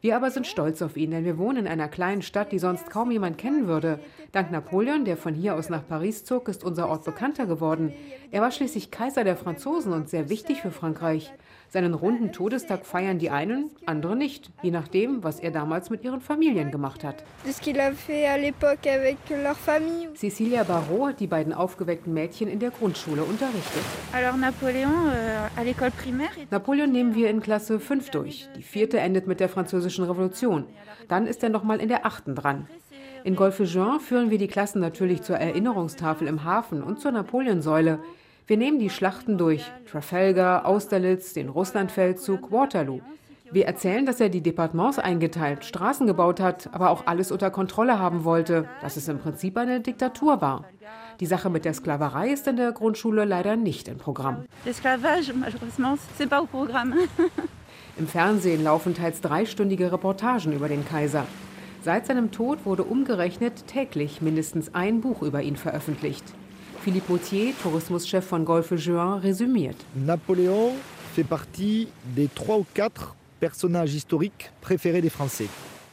Wir 0.00 0.16
aber 0.16 0.32
sind 0.32 0.48
stolz 0.48 0.82
auf 0.82 0.96
ihn, 0.96 1.12
denn 1.12 1.24
wir 1.24 1.38
wohnen 1.38 1.58
in 1.58 1.68
einer 1.68 1.86
kleinen 1.86 2.22
Stadt, 2.22 2.50
die 2.50 2.58
sonst 2.58 2.90
kaum 2.90 3.12
jemand 3.12 3.38
kennen 3.38 3.68
würde. 3.68 4.00
Dank 4.32 4.50
Napoleon, 4.50 5.04
der 5.04 5.16
von 5.16 5.32
hier 5.32 5.54
aus 5.54 5.68
nach 5.68 5.86
Paris 5.86 6.24
zog, 6.24 6.48
ist 6.48 6.64
unser 6.64 6.88
Ort 6.88 7.04
bekannter 7.04 7.46
geworden. 7.46 7.92
Er 8.32 8.42
war 8.42 8.50
schließlich 8.50 8.90
Kaiser 8.90 9.22
der 9.22 9.36
Franzosen 9.36 9.92
und 9.92 10.08
sehr 10.08 10.28
wichtig 10.28 10.60
für 10.60 10.72
Frankreich. 10.72 11.32
Seinen 11.74 11.94
runden 11.94 12.30
Todestag 12.30 12.86
feiern 12.86 13.18
die 13.18 13.30
einen, 13.30 13.68
andere 13.84 14.14
nicht, 14.14 14.52
je 14.62 14.70
nachdem, 14.70 15.24
was 15.24 15.40
er 15.40 15.50
damals 15.50 15.90
mit 15.90 16.04
ihren 16.04 16.20
Familien 16.20 16.70
gemacht 16.70 17.02
hat. 17.02 17.24
Cecilia 20.14 20.62
Barrault 20.62 21.08
hat 21.08 21.18
die 21.18 21.26
beiden 21.26 21.52
aufgeweckten 21.52 22.14
Mädchen 22.14 22.46
in 22.46 22.60
der 22.60 22.70
Grundschule 22.70 23.24
unterrichtet. 23.24 23.82
Alors 24.12 24.36
Napoléon, 24.36 25.10
euh, 25.10 26.44
Napoleon 26.48 26.92
nehmen 26.92 27.16
wir 27.16 27.28
in 27.28 27.40
Klasse 27.40 27.80
5 27.80 28.10
durch. 28.10 28.48
Die 28.56 28.62
vierte 28.62 29.00
endet 29.00 29.26
mit 29.26 29.40
der 29.40 29.48
Französischen 29.48 30.04
Revolution. 30.04 30.66
Dann 31.08 31.26
ist 31.26 31.42
er 31.42 31.48
nochmal 31.48 31.80
in 31.80 31.88
der 31.88 32.06
achten 32.06 32.36
dran. 32.36 32.68
In 33.24 33.34
Golfe-Juin 33.34 33.98
führen 33.98 34.30
wir 34.30 34.38
die 34.38 34.46
Klassen 34.46 34.80
natürlich 34.80 35.22
zur 35.22 35.38
Erinnerungstafel 35.38 36.28
im 36.28 36.44
Hafen 36.44 36.84
und 36.84 37.00
zur 37.00 37.10
Napoleonsäule. 37.10 37.98
Wir 38.46 38.58
nehmen 38.58 38.78
die 38.78 38.90
Schlachten 38.90 39.38
durch. 39.38 39.64
Trafalgar, 39.90 40.66
Austerlitz, 40.66 41.32
den 41.32 41.48
Russlandfeldzug, 41.48 42.52
Waterloo. 42.52 43.00
Wir 43.50 43.64
erzählen, 43.66 44.04
dass 44.04 44.20
er 44.20 44.28
die 44.28 44.42
Departements 44.42 44.98
eingeteilt, 44.98 45.64
Straßen 45.64 46.06
gebaut 46.06 46.40
hat, 46.40 46.68
aber 46.72 46.90
auch 46.90 47.06
alles 47.06 47.32
unter 47.32 47.50
Kontrolle 47.50 47.98
haben 47.98 48.24
wollte, 48.24 48.68
dass 48.82 48.98
es 48.98 49.08
im 49.08 49.18
Prinzip 49.18 49.56
eine 49.56 49.80
Diktatur 49.80 50.42
war. 50.42 50.66
Die 51.20 51.26
Sache 51.26 51.48
mit 51.48 51.64
der 51.64 51.72
Sklaverei 51.72 52.30
ist 52.30 52.46
in 52.46 52.56
der 52.56 52.72
Grundschule 52.72 53.24
leider 53.24 53.56
nicht 53.56 53.88
im 53.88 53.96
Programm. 53.96 54.44
Im 57.96 58.08
Fernsehen 58.08 58.64
laufen 58.64 58.94
teils 58.94 59.20
dreistündige 59.20 59.90
Reportagen 59.92 60.52
über 60.52 60.68
den 60.68 60.84
Kaiser. 60.84 61.26
Seit 61.82 62.06
seinem 62.06 62.30
Tod 62.32 62.66
wurde 62.66 62.82
umgerechnet 62.82 63.68
täglich 63.68 64.20
mindestens 64.20 64.74
ein 64.74 65.00
Buch 65.00 65.22
über 65.22 65.42
ihn 65.42 65.56
veröffentlicht. 65.56 66.24
Philippe 66.84 67.14
Autier, 67.14 67.54
Tourismuschef 67.62 68.26
von 68.26 68.44
Golfe 68.44 68.76
Juin, 68.76 69.16
resümiert. 69.16 69.76
Napoléon 69.94 70.72
fait 71.14 71.24
partie 71.24 71.88
des 72.14 72.28
trois 72.28 72.58
ou 72.58 72.66
quatre 72.74 73.16
personnages 73.40 73.94
historiques 73.94 74.52
préférés 74.60 75.00
des 75.00 75.08
Français. 75.08 75.48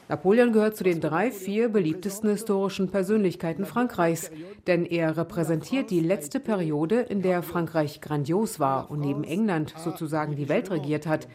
Napoleon 0.09 0.51
gehört 0.51 0.75
zu 0.75 0.83
den 0.83 0.99
drei, 0.99 1.31
vier 1.31 1.69
beliebtesten 1.69 2.29
historischen 2.29 2.89
Persönlichkeiten 2.89 3.65
Frankreichs, 3.65 4.31
denn 4.67 4.85
er 4.85 5.15
repräsentiert 5.15 5.91
die 5.91 6.01
letzte 6.01 6.41
Periode, 6.41 6.99
in 6.99 7.21
der 7.21 7.41
Frankreich 7.41 8.01
grandios 8.01 8.59
war 8.59 8.91
und 8.91 8.99
neben 8.99 9.23
England 9.23 9.73
sozusagen 9.77 10.35
die 10.35 10.49
Welt 10.49 10.71
regiert 10.71 11.07
hat. 11.07 11.29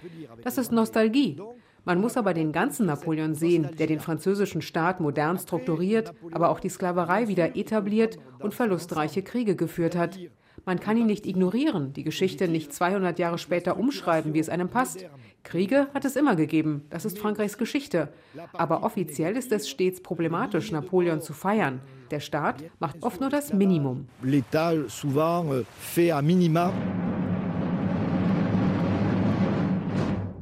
Das 0.45 0.59
ist 0.59 0.71
Nostalgie. 0.71 1.41
Man 1.87 2.01
muss 2.01 2.17
aber 2.17 2.35
den 2.35 2.51
ganzen 2.51 2.87
Napoleon 2.87 3.37
sehen, 3.37 3.71
der 3.79 3.87
den 3.87 4.01
französischen 4.01 4.61
Staat 4.61 4.99
modern 4.99 5.39
strukturiert, 5.39 6.13
aber 6.33 6.51
auch 6.51 6.59
die 6.59 6.69
Sklaverei 6.69 7.29
wieder 7.29 7.55
etabliert 7.55 8.19
und 8.41 8.55
verlustreiche 8.55 9.23
Kriege 9.23 9.55
geführt 9.55 9.95
hat. 9.95 10.19
Man 10.65 10.81
kann 10.81 10.97
ihn 10.97 11.07
nicht 11.07 11.27
ignorieren, 11.27 11.93
die 11.93 12.03
Geschichte 12.03 12.49
nicht 12.49 12.73
200 12.73 13.21
Jahre 13.21 13.39
später 13.39 13.79
umschreiben, 13.79 14.35
wie 14.35 14.41
es 14.41 14.49
einem 14.49 14.69
passt. 14.69 15.07
Kriege 15.45 15.87
hat 15.95 16.05
es 16.05 16.17
immer 16.17 16.35
gegeben, 16.35 16.83
das 16.91 17.05
ist 17.05 17.21
Frankreichs 17.21 17.57
Geschichte. 17.57 18.09
Aber 18.53 18.83
offiziell 18.83 19.37
ist 19.37 19.53
es 19.53 19.69
stets 19.69 20.03
problematisch, 20.03 20.73
Napoleon 20.73 21.21
zu 21.21 21.35
feiern. 21.35 21.81
Der 22.11 22.19
Staat 22.19 22.65
macht 22.81 23.01
oft 23.03 23.21
nur 23.21 23.31
das 23.31 23.53
Minimum. 23.53 24.09
L'État 24.25 24.75
souvent 24.89 25.47
euh, 25.53 25.63
fait 25.79 26.11
à 26.11 26.21
minima 26.21 26.73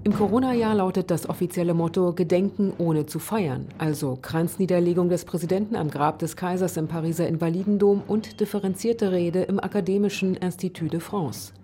Im 0.05 0.13
Corona-Jahr 0.13 0.75
lautet 0.75 1.11
das 1.11 1.31
offizielle 1.31 1.73
Motto 1.73 2.13
Gedenken 2.13 2.75
ohne 2.77 3.07
zu 3.07 3.19
feiern, 3.19 3.69
also 3.79 4.19
Kranzniederlegung 4.21 5.09
des 5.09 5.25
Präsidenten 5.25 5.77
am 5.77 5.89
Grab 5.89 6.19
des 6.19 6.37
Kaisers 6.37 6.77
im 6.77 6.89
Pariser 6.89 7.27
Invalidendom 7.27 8.03
und 8.07 8.39
differenzierte 8.39 9.13
Rede 9.13 9.45
im 9.45 9.59
Akademischen 9.59 10.35
Institut 10.35 10.93
de 10.93 11.01
France. 11.01 11.55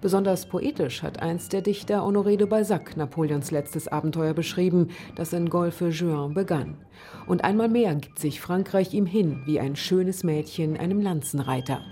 Besonders 0.00 0.46
poetisch 0.46 1.02
hat 1.02 1.20
einst 1.20 1.52
der 1.52 1.60
Dichter 1.60 1.98
Honoré 1.98 2.38
de 2.38 2.46
Balzac 2.46 2.96
Napoleons 2.96 3.50
letztes 3.50 3.88
Abenteuer 3.88 4.32
beschrieben, 4.32 4.88
das 5.14 5.34
in 5.34 5.50
Golfe 5.50 5.90
Juin 5.90 6.32
begann. 6.32 6.78
Und 7.26 7.44
einmal 7.44 7.68
mehr 7.68 7.94
gibt 7.94 8.18
sich 8.18 8.40
Frankreich 8.40 8.94
ihm 8.94 9.04
hin, 9.04 9.42
wie 9.44 9.60
ein 9.60 9.76
schönes 9.76 10.24
Mädchen 10.24 10.78
einem 10.78 11.02
Lanzenreiter. 11.02 11.82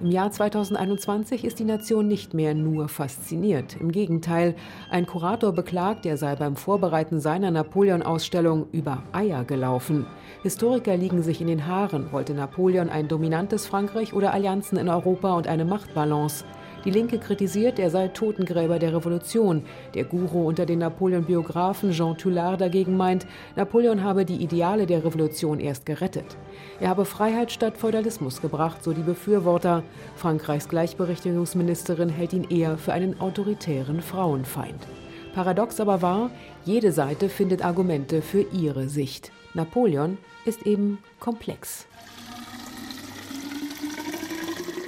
Im 0.00 0.10
Jahr 0.10 0.32
2021 0.32 1.44
ist 1.44 1.60
die 1.60 1.64
Nation 1.64 2.08
nicht 2.08 2.34
mehr 2.34 2.52
nur 2.54 2.88
fasziniert. 2.88 3.76
Im 3.80 3.92
Gegenteil, 3.92 4.56
ein 4.90 5.06
Kurator 5.06 5.52
beklagt, 5.52 6.04
er 6.04 6.16
sei 6.16 6.34
beim 6.34 6.56
Vorbereiten 6.56 7.20
seiner 7.20 7.52
Napoleon-Ausstellung 7.52 8.66
über 8.72 9.04
Eier 9.12 9.44
gelaufen. 9.44 10.06
Historiker 10.42 10.96
liegen 10.96 11.22
sich 11.22 11.40
in 11.40 11.46
den 11.46 11.66
Haaren. 11.66 12.10
Wollte 12.10 12.34
Napoleon 12.34 12.88
ein 12.88 13.06
dominantes 13.06 13.66
Frankreich 13.66 14.14
oder 14.14 14.34
Allianzen 14.34 14.78
in 14.78 14.88
Europa 14.88 15.34
und 15.34 15.46
eine 15.46 15.64
Machtbalance? 15.64 16.44
Die 16.84 16.90
Linke 16.90 17.18
kritisiert, 17.18 17.78
er 17.78 17.88
sei 17.88 18.08
Totengräber 18.08 18.78
der 18.78 18.94
Revolution. 18.94 19.62
Der 19.94 20.04
Guru 20.04 20.46
unter 20.46 20.66
den 20.66 20.80
Napoleon-Biografen 20.80 21.92
Jean 21.92 22.18
Tullard 22.18 22.60
dagegen 22.60 22.98
meint, 22.98 23.26
Napoleon 23.56 24.02
habe 24.02 24.26
die 24.26 24.42
Ideale 24.42 24.84
der 24.84 25.02
Revolution 25.02 25.60
erst 25.60 25.86
gerettet. 25.86 26.36
Er 26.80 26.90
habe 26.90 27.06
Freiheit 27.06 27.50
statt 27.50 27.78
Feudalismus 27.78 28.42
gebracht, 28.42 28.84
so 28.84 28.92
die 28.92 29.00
Befürworter. 29.00 29.82
Frankreichs 30.16 30.68
Gleichberechtigungsministerin 30.68 32.10
hält 32.10 32.34
ihn 32.34 32.44
eher 32.50 32.76
für 32.76 32.92
einen 32.92 33.18
autoritären 33.18 34.02
Frauenfeind. 34.02 34.86
Paradox 35.34 35.80
aber 35.80 36.02
war, 36.02 36.30
jede 36.66 36.92
Seite 36.92 37.30
findet 37.30 37.64
Argumente 37.64 38.20
für 38.20 38.42
ihre 38.52 38.90
Sicht. 38.90 39.32
Napoleon 39.54 40.18
ist 40.44 40.66
eben 40.66 40.98
komplex. 41.18 41.86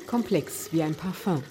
Komplex 0.06 0.72
wie 0.72 0.82
ein 0.82 0.94
Parfum. 0.94 1.42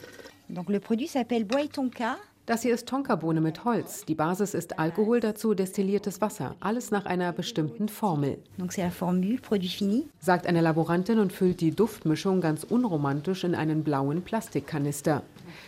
Donc 0.50 0.70
le 0.70 0.80
produit 0.80 1.08
s'appelle 1.08 1.48
et 1.60 1.68
Tonka. 1.70 2.18
Das 2.46 2.62
hier 2.62 2.76
ist 2.76 2.88
Tonkabohne 2.88 3.42
mit 3.42 3.66
Holz. 3.66 4.06
Die 4.06 4.14
Basis 4.14 4.54
ist 4.54 4.78
Alkohol, 4.78 5.20
dazu 5.20 5.56
destilliertes 5.56 6.22
Wasser. 6.22 6.56
Alles 6.60 6.92
nach 6.92 7.08
einer 7.08 7.34
bestimmten 7.34 7.90
Formel. 7.90 8.38
Donc 8.60 8.72
c'est 8.72 8.84
la 8.84 8.92
formule, 8.92 9.40
produit 9.42 9.70
fini. 9.70 10.08
Sagt 10.20 10.46
eine 10.46 10.62
Laborantin 10.62 11.18
und 11.18 11.34
füllt 11.34 11.60
die 11.60 11.72
Duftmischung 11.72 12.42
ganz 12.42 12.64
unromantisch 12.64 13.44
in 13.44 13.56
einen 13.56 13.84
blauen 13.84 14.22
Plastikkanister. 14.22 15.24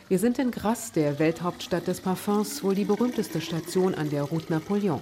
Wir 0.08 0.20
sind 0.20 0.38
in 0.38 0.52
Grasse, 0.52 0.94
der 0.94 1.18
Welthauptstadt 1.18 1.88
des 1.88 2.00
Parfums, 2.00 2.64
wohl 2.64 2.76
die 2.76 2.86
berühmteste 2.86 3.42
Station 3.42 3.96
an 3.96 4.12
der 4.12 4.22
Route 4.24 4.54
Napoleon. 4.54 5.02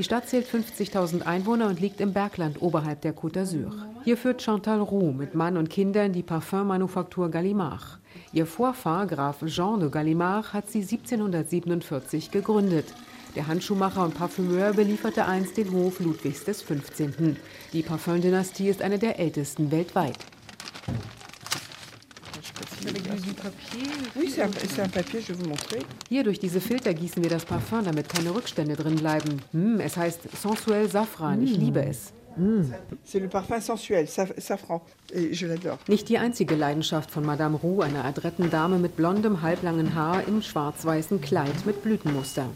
Die 0.00 0.04
Stadt 0.04 0.30
zählt 0.30 0.46
50.000 0.46 1.26
Einwohner 1.26 1.66
und 1.66 1.78
liegt 1.78 2.00
im 2.00 2.14
Bergland 2.14 2.62
oberhalb 2.62 3.02
der 3.02 3.14
Côte 3.14 3.34
d'Azur. 3.34 3.70
Hier 4.02 4.16
führt 4.16 4.40
Chantal 4.40 4.80
Roux 4.80 5.12
mit 5.12 5.34
Mann 5.34 5.58
und 5.58 5.68
Kindern 5.68 6.14
die 6.14 6.22
Parfummanufaktur 6.22 7.30
Gallimard. 7.30 7.98
Ihr 8.32 8.46
Vorfahr, 8.46 9.06
Graf 9.06 9.44
Jean 9.44 9.78
de 9.78 9.90
Gallimard, 9.90 10.54
hat 10.54 10.70
sie 10.70 10.80
1747 10.80 12.30
gegründet. 12.30 12.86
Der 13.36 13.46
Handschuhmacher 13.46 14.02
und 14.02 14.14
Parfümeur 14.14 14.72
belieferte 14.72 15.26
einst 15.26 15.58
den 15.58 15.70
Hof 15.70 16.00
Ludwigs 16.00 16.46
XV. 16.46 17.36
Die 17.74 17.82
Parfümdynastie 17.82 18.70
ist 18.70 18.80
eine 18.80 18.98
der 18.98 19.18
ältesten 19.18 19.70
weltweit. 19.70 20.16
Hier 26.08 26.24
durch 26.24 26.38
diese 26.38 26.60
Filter 26.60 26.94
gießen 26.94 27.22
wir 27.22 27.30
das 27.30 27.44
Parfum, 27.44 27.84
damit 27.84 28.08
keine 28.08 28.34
Rückstände 28.34 28.76
drin 28.76 28.96
bleiben. 28.96 29.42
Hm, 29.52 29.80
es 29.80 29.96
heißt 29.96 30.20
sensuell 30.40 30.88
Safran. 30.88 31.42
Ich 31.42 31.56
liebe 31.56 31.84
es. 31.84 32.12
Sensuel, 32.36 34.06
l'adore. 35.46 35.78
Nicht 35.88 36.08
die 36.08 36.18
einzige 36.18 36.54
Leidenschaft 36.54 37.10
von 37.10 37.24
Madame 37.24 37.56
Roux, 37.56 37.82
einer 37.82 38.04
adretten 38.04 38.50
Dame 38.50 38.78
mit 38.78 38.96
blondem, 38.96 39.42
halblangen 39.42 39.94
Haar 39.94 40.26
im 40.26 40.40
schwarz-weißen 40.40 41.20
Kleid 41.20 41.66
mit 41.66 41.82
Blütenmuster. 41.82 42.46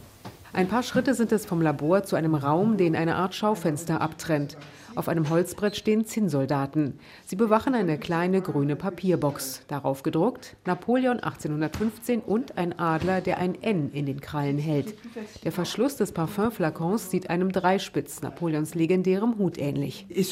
Ein 0.52 0.68
paar 0.68 0.84
Schritte 0.84 1.14
sind 1.14 1.32
es 1.32 1.44
vom 1.44 1.60
Labor 1.60 2.04
zu 2.04 2.14
einem 2.14 2.36
Raum, 2.36 2.76
den 2.76 2.94
eine 2.94 3.16
Art 3.16 3.34
Schaufenster 3.34 4.00
abtrennt. 4.00 4.56
Auf 4.96 5.08
einem 5.08 5.28
Holzbrett 5.28 5.76
stehen 5.76 6.04
Zinnsoldaten. 6.04 6.98
Sie 7.26 7.36
bewachen 7.36 7.74
eine 7.74 7.98
kleine 7.98 8.40
grüne 8.40 8.76
Papierbox. 8.76 9.62
Darauf 9.66 10.02
gedruckt 10.02 10.56
Napoleon 10.66 11.20
1815 11.20 12.20
und 12.20 12.56
ein 12.56 12.78
Adler, 12.78 13.20
der 13.20 13.38
ein 13.38 13.60
N 13.60 13.90
in 13.92 14.06
den 14.06 14.20
Krallen 14.20 14.58
hält. 14.58 14.94
Der 15.42 15.52
Verschluss 15.52 15.96
des 15.96 16.12
Parfümflakons 16.12 17.10
sieht 17.10 17.28
einem 17.30 17.50
Dreispitz, 17.50 18.22
Napoleons 18.22 18.74
legendärem 18.74 19.38
Hut, 19.38 19.58
ähnlich. 19.58 20.06
Eh 20.10 20.22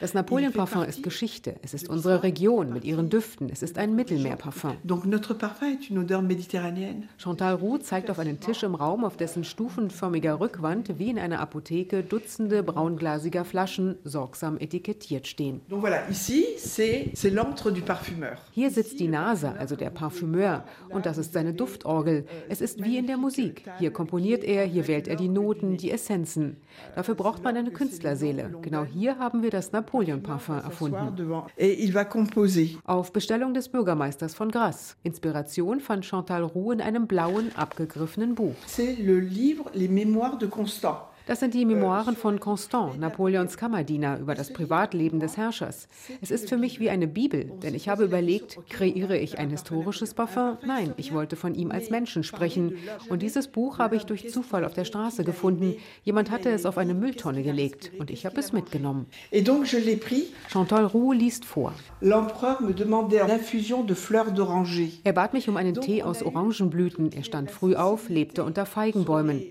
Das 0.00 0.14
Napoleon-Parfum 0.14 0.84
ist 0.84 1.02
Geschichte. 1.02 1.56
Es 1.62 1.74
ist 1.74 1.88
unsere 1.88 2.22
Region 2.22 2.72
mit 2.72 2.84
ihren 2.84 3.10
Düften. 3.10 3.50
Es 3.50 3.62
ist 3.62 3.78
ein 3.78 3.94
Mittelmeerparfum. 3.94 4.76
Chantal 7.18 7.54
Roux 7.54 7.78
zeigt 7.78 8.10
auf 8.10 8.18
einen 8.18 8.40
Tisch 8.40 8.62
im 8.62 8.74
Raum, 8.74 9.04
auf 9.04 9.16
dessen 9.16 9.44
stufenförmiger 9.44 10.40
Rückwand 10.40 10.98
wie 10.98 11.10
in 11.10 11.18
einer 11.18 11.40
Apotheke 11.40 12.02
Dutzende 12.02 12.62
braunglasiger 13.08 13.44
Flaschen 13.44 13.96
sorgsam 14.04 14.58
etikettiert 14.58 15.26
stehen. 15.26 15.60
Hier 18.52 18.70
sitzt 18.70 19.00
die 19.00 19.08
Nase, 19.08 19.52
also 19.58 19.76
der 19.76 19.90
Parfümeur, 19.90 20.64
und 20.90 21.06
das 21.06 21.18
ist 21.18 21.32
seine 21.32 21.54
Duftorgel. 21.54 22.26
Es 22.48 22.60
ist 22.60 22.84
wie 22.84 22.98
in 22.98 23.06
der 23.06 23.16
Musik. 23.16 23.64
Hier 23.78 23.92
komponiert 23.92 24.44
er, 24.44 24.64
hier 24.64 24.86
wählt 24.88 25.08
er 25.08 25.16
die 25.16 25.28
Noten, 25.28 25.76
die 25.76 25.90
Essenzen. 25.90 26.56
Dafür 26.94 27.14
braucht 27.14 27.42
man 27.42 27.56
eine 27.56 27.70
Künstlerseele. 27.70 28.54
Genau 28.62 28.84
hier 28.84 29.18
haben 29.18 29.42
wir 29.42 29.50
das 29.50 29.72
Napoleon-Parfum 29.72 30.58
erfunden. 30.58 31.18
Auf 32.84 33.12
Bestellung 33.12 33.54
des 33.54 33.68
Bürgermeisters 33.68 34.34
von 34.34 34.50
Grasse. 34.50 34.96
Inspiration 35.02 35.80
fand 35.80 36.04
Chantal 36.04 36.42
Roux 36.42 36.72
in 36.72 36.80
einem 36.80 37.06
blauen, 37.06 37.50
abgegriffenen 37.56 38.34
Buch. 38.34 38.54
C'est 38.66 38.96
le 39.00 39.18
livre 39.18 39.70
Les 39.74 39.88
Mémoires 39.88 40.38
de 40.38 40.46
Constant. 40.46 41.08
Das 41.28 41.40
sind 41.40 41.52
die 41.52 41.66
Memoiren 41.66 42.16
von 42.16 42.40
Constant, 42.40 42.98
Napoleons 42.98 43.58
Kammerdiener, 43.58 44.18
über 44.18 44.34
das 44.34 44.50
Privatleben 44.50 45.20
des 45.20 45.36
Herrschers. 45.36 45.86
Es 46.22 46.30
ist 46.30 46.48
für 46.48 46.56
mich 46.56 46.80
wie 46.80 46.88
eine 46.88 47.06
Bibel, 47.06 47.52
denn 47.62 47.74
ich 47.74 47.90
habe 47.90 48.04
überlegt, 48.04 48.58
kreiere 48.70 49.18
ich 49.18 49.38
ein 49.38 49.50
historisches 49.50 50.14
Parfum? 50.14 50.56
Nein, 50.66 50.94
ich 50.96 51.12
wollte 51.12 51.36
von 51.36 51.54
ihm 51.54 51.70
als 51.70 51.90
Menschen 51.90 52.24
sprechen. 52.24 52.78
Und 53.10 53.20
dieses 53.20 53.48
Buch 53.48 53.78
habe 53.78 53.96
ich 53.96 54.04
durch 54.04 54.30
Zufall 54.30 54.64
auf 54.64 54.72
der 54.72 54.86
Straße 54.86 55.22
gefunden. 55.22 55.74
Jemand 56.02 56.30
hatte 56.30 56.48
es 56.48 56.64
auf 56.64 56.78
eine 56.78 56.94
Mülltonne 56.94 57.42
gelegt 57.42 57.92
und 57.98 58.08
ich 58.10 58.24
habe 58.24 58.40
es 58.40 58.54
mitgenommen. 58.54 59.04
Chantal 60.50 60.86
Roux 60.86 61.12
liest 61.12 61.44
vor. 61.44 61.74
L'empereur 62.00 62.62
me 62.62 62.72
demandait 62.72 63.26
l'infusion 63.28 63.84
de 63.84 63.94
fleurs 63.94 64.32
d'oranger. 64.32 64.88
Er 65.04 65.12
bat 65.12 65.34
mich 65.34 65.46
um 65.46 65.58
einen 65.58 65.74
Tee 65.74 66.02
aus 66.02 66.22
Orangenblüten. 66.22 67.12
Er 67.12 67.22
stand 67.22 67.50
früh 67.50 67.74
auf, 67.74 68.08
lebte 68.08 68.44
unter 68.44 68.64
Feigenbäumen. 68.64 69.42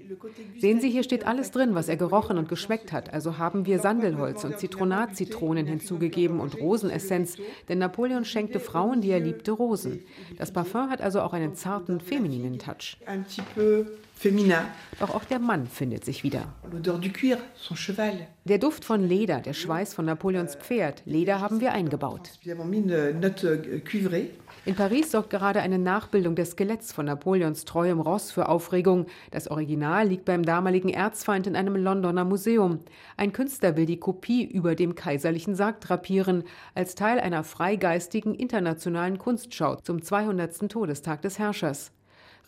Sehen 0.60 0.82
Sie, 0.82 0.90
hier 0.90 1.04
steht 1.04 1.28
alles 1.28 1.52
drin, 1.52 1.67
was 1.76 1.90
er 1.90 1.98
gerochen 1.98 2.38
und 2.38 2.50
geschmeckt 2.50 2.92
hat. 2.92 3.14
Also 3.14 3.38
haben 3.38 3.66
wir 3.66 3.80
Sandelholz 3.80 4.44
und 4.44 4.60
Zitronatzitronen 4.60 5.66
hinzugegeben 5.66 6.40
und 6.40 6.60
Rosenessenz, 6.60 7.38
denn 7.70 7.80
Napoleon 7.80 8.26
schenkte 8.26 8.60
Frauen, 8.60 9.02
die 9.02 9.10
er 9.10 9.20
liebte, 9.20 9.52
Rosen. 9.52 10.04
Das 10.38 10.52
Parfum 10.52 10.90
hat 10.90 11.02
also 11.02 11.22
auch 11.22 11.34
einen 11.34 11.56
zarten, 11.56 12.00
femininen 12.00 12.60
Touch. 12.60 12.98
Doch 15.00 15.14
auch 15.14 15.24
der 15.26 15.40
Mann 15.40 15.68
findet 15.68 16.04
sich 16.04 16.24
wieder. 16.24 16.54
Der 18.46 18.58
Duft 18.58 18.84
von 18.84 19.08
Leder, 19.08 19.42
der 19.42 19.54
Schweiß 19.54 19.94
von 19.94 20.06
Napoleons 20.06 20.56
Pferd. 20.56 21.04
Leder 21.06 21.40
haben 21.40 21.60
wir 21.60 21.72
eingebaut. 21.74 22.32
In 24.68 24.76
Paris 24.76 25.12
sorgt 25.12 25.30
gerade 25.30 25.62
eine 25.62 25.80
Nachbildung 25.80 26.36
des 26.36 26.52
Skeletts 26.52 26.92
von 26.92 27.06
Napoleons 27.06 27.64
treuem 27.64 28.02
Ross 28.02 28.32
für 28.32 28.50
Aufregung. 28.50 29.06
Das 29.32 29.50
Original 29.50 30.10
liegt 30.10 30.26
beim 30.26 30.44
damaligen 30.44 30.90
Erzfeind 30.90 31.48
in 31.48 31.56
einem 31.56 31.78
Londoner 31.78 32.26
Museum. 32.26 32.80
Ein 33.16 33.32
Künstler 33.32 33.78
will 33.78 33.86
die 33.86 34.02
Kopie 34.02 34.44
über 34.44 34.76
dem 34.76 34.94
kaiserlichen 34.94 35.56
Sarg 35.56 35.80
drapieren, 35.80 36.44
als 36.76 36.96
Teil 36.96 37.22
einer 37.22 37.46
freigeistigen 37.46 38.36
internationalen 38.36 39.18
Kunstschau 39.18 39.78
zum 39.78 40.02
200. 40.02 40.70
Todestag 40.70 41.22
des 41.22 41.40
Herrschers. 41.40 41.94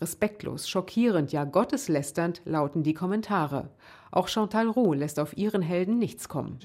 Respektlos, 0.02 0.68
schockierend, 0.68 1.32
ja 1.32 1.46
gotteslästernd 1.46 2.42
lauten 2.44 2.84
die 2.84 2.94
Kommentare. 2.94 3.70
Auch 4.12 4.28
Chantal 4.28 4.68
Roux 4.68 4.94
lässt 4.94 5.20
auf 5.20 5.38
ihren 5.38 5.62
Helden 5.62 6.00
nichts 6.00 6.28
kommen. 6.30 6.60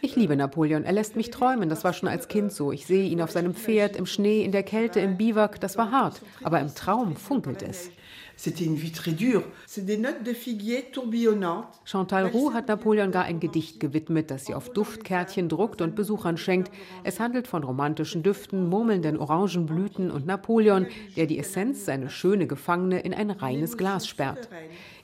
Ich 0.00 0.16
liebe 0.16 0.36
Napoleon. 0.36 0.84
Er 0.84 0.92
lässt 0.92 1.16
mich 1.16 1.30
träumen. 1.30 1.68
Das 1.68 1.84
war 1.84 1.92
schon 1.92 2.08
als 2.08 2.28
Kind 2.28 2.52
so. 2.52 2.72
Ich 2.72 2.86
sehe 2.86 3.08
ihn 3.08 3.20
auf 3.20 3.30
seinem 3.30 3.54
Pferd, 3.54 3.96
im 3.96 4.06
Schnee, 4.06 4.42
in 4.42 4.52
der 4.52 4.62
Kälte, 4.62 5.00
im 5.00 5.16
Biwak. 5.18 5.60
Das 5.60 5.76
war 5.76 5.90
hart. 5.90 6.22
Aber 6.42 6.60
im 6.60 6.74
Traum 6.74 7.16
funkelt 7.16 7.62
es. 7.62 7.90
C'était 8.40 8.66
une 8.66 8.76
vie 8.76 8.92
très 8.92 9.10
dure. 9.10 9.42
C'est 9.66 9.84
des 9.84 9.98
notes 9.98 10.22
de 10.22 10.32
figuier 10.32 10.84
tourbillonnantes. 10.92 11.80
Chantal 11.84 12.28
Roux 12.28 12.52
hat 12.54 12.68
Napoleon 12.68 13.10
gar 13.10 13.24
ein 13.24 13.40
Gedicht 13.40 13.80
gewidmet, 13.80 14.30
das 14.30 14.46
sie 14.46 14.54
auf 14.54 14.72
Duftkärtchen 14.72 15.48
druckt 15.48 15.82
und 15.82 15.96
Besuchern 15.96 16.36
schenkt. 16.36 16.70
Es 17.02 17.18
handelt 17.18 17.48
von 17.48 17.64
romantischen 17.64 18.22
Düften, 18.22 18.68
murmelnden 18.68 19.18
Orangenblüten 19.18 20.12
und 20.12 20.24
Napoleon, 20.24 20.86
der 21.16 21.26
die 21.26 21.40
Essenz, 21.40 21.84
seine 21.84 22.10
schöne 22.10 22.46
Gefangene, 22.46 23.00
in 23.00 23.12
ein 23.12 23.32
reines 23.32 23.76
Glas 23.76 24.06
sperrt. 24.06 24.48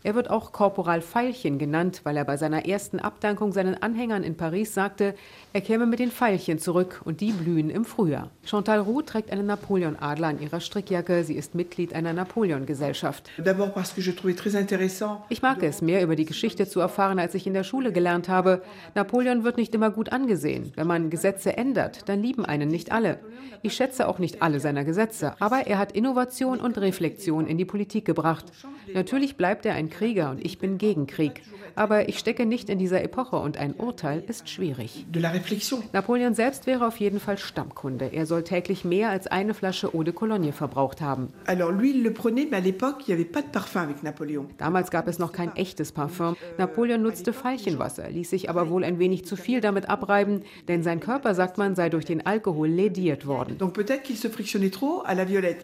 Er 0.04 0.14
wird 0.14 0.28
auch 0.28 0.52
Korporal 0.52 1.00
Veilchen 1.00 1.58
genannt, 1.58 2.02
weil 2.04 2.18
er 2.18 2.26
bei 2.26 2.36
seiner 2.36 2.66
ersten 2.66 3.00
Abdankung 3.00 3.52
seinen 3.52 3.82
Anhängern 3.82 4.22
in 4.22 4.36
Paris 4.36 4.74
sagte, 4.74 5.14
er 5.54 5.62
käme 5.62 5.86
mit 5.86 5.98
den 5.98 6.10
Veilchen 6.10 6.58
zurück 6.58 7.00
und 7.06 7.22
die 7.22 7.32
blühen 7.32 7.70
im 7.70 7.86
Frühjahr. 7.86 8.30
Chantal 8.44 8.80
Roux 8.80 9.00
trägt 9.00 9.30
einen 9.30 9.46
Napoleon-Adler 9.46 10.26
an 10.26 10.42
ihrer 10.42 10.60
Strickjacke. 10.60 11.24
Sie 11.24 11.34
ist 11.34 11.54
Mitglied 11.54 11.94
einer 11.94 12.12
Napoleon-Gesellschaft. 12.12 13.23
Ich 15.28 15.42
mag 15.42 15.62
es, 15.62 15.82
mehr 15.82 16.02
über 16.02 16.16
die 16.16 16.24
Geschichte 16.24 16.68
zu 16.68 16.80
erfahren, 16.80 17.18
als 17.18 17.34
ich 17.34 17.46
in 17.46 17.54
der 17.54 17.64
Schule 17.64 17.92
gelernt 17.92 18.28
habe. 18.28 18.62
Napoleon 18.94 19.44
wird 19.44 19.56
nicht 19.56 19.74
immer 19.74 19.90
gut 19.90 20.12
angesehen. 20.12 20.72
Wenn 20.76 20.86
man 20.86 21.10
Gesetze 21.10 21.56
ändert, 21.56 22.08
dann 22.08 22.22
lieben 22.22 22.44
einen 22.44 22.68
nicht 22.68 22.92
alle. 22.92 23.18
Ich 23.62 23.74
schätze 23.74 24.08
auch 24.08 24.18
nicht 24.18 24.42
alle 24.42 24.60
seiner 24.60 24.84
Gesetze, 24.84 25.34
aber 25.40 25.66
er 25.66 25.78
hat 25.78 25.92
Innovation 25.92 26.60
und 26.60 26.76
Reflexion 26.78 27.46
in 27.46 27.56
die 27.56 27.64
Politik 27.64 28.04
gebracht. 28.04 28.44
Natürlich 28.92 29.36
bleibt 29.36 29.64
er 29.64 29.74
ein 29.74 29.88
Krieger 29.88 30.30
und 30.30 30.44
ich 30.44 30.58
bin 30.58 30.78
gegen 30.78 31.06
Krieg. 31.06 31.42
Aber 31.74 32.08
ich 32.08 32.18
stecke 32.18 32.46
nicht 32.46 32.68
in 32.68 32.78
dieser 32.78 33.02
Epoche 33.02 33.36
und 33.36 33.56
ein 33.56 33.74
Urteil 33.74 34.22
ist 34.26 34.48
schwierig. 34.48 35.06
Napoleon 35.92 36.34
selbst 36.34 36.66
wäre 36.66 36.86
auf 36.86 36.98
jeden 36.98 37.20
Fall 37.20 37.38
Stammkunde. 37.38 38.10
Er 38.12 38.26
soll 38.26 38.44
täglich 38.44 38.84
mehr 38.84 39.10
als 39.10 39.26
eine 39.26 39.54
Flasche 39.54 39.94
Eau 39.94 40.02
de 40.02 40.12
Cologne 40.12 40.52
verbraucht 40.52 41.00
haben. 41.00 41.32
Alors 41.46 41.72
lui, 41.72 41.90
il 41.90 42.02
le 42.02 42.12
prenait, 42.12 42.46
mais 42.50 42.58
à 42.58 42.60
l'époque, 42.60 43.08
Damals 44.58 44.90
gab 44.90 45.08
es 45.08 45.18
noch 45.18 45.32
kein 45.32 45.56
echtes 45.56 45.92
Parfum. 45.92 46.36
Napoleon 46.58 47.02
nutzte 47.02 47.32
Veilchenwasser, 47.32 48.10
ließ 48.10 48.30
sich 48.30 48.50
aber 48.50 48.70
wohl 48.70 48.84
ein 48.84 48.98
wenig 48.98 49.24
zu 49.24 49.36
viel 49.36 49.60
damit 49.60 49.88
abreiben, 49.88 50.42
denn 50.68 50.82
sein 50.82 51.00
Körper, 51.00 51.34
sagt 51.34 51.58
man, 51.58 51.74
sei 51.74 51.90
durch 51.90 52.04
den 52.04 52.26
Alkohol 52.26 52.68
lediert 52.68 53.26
worden. 53.26 53.56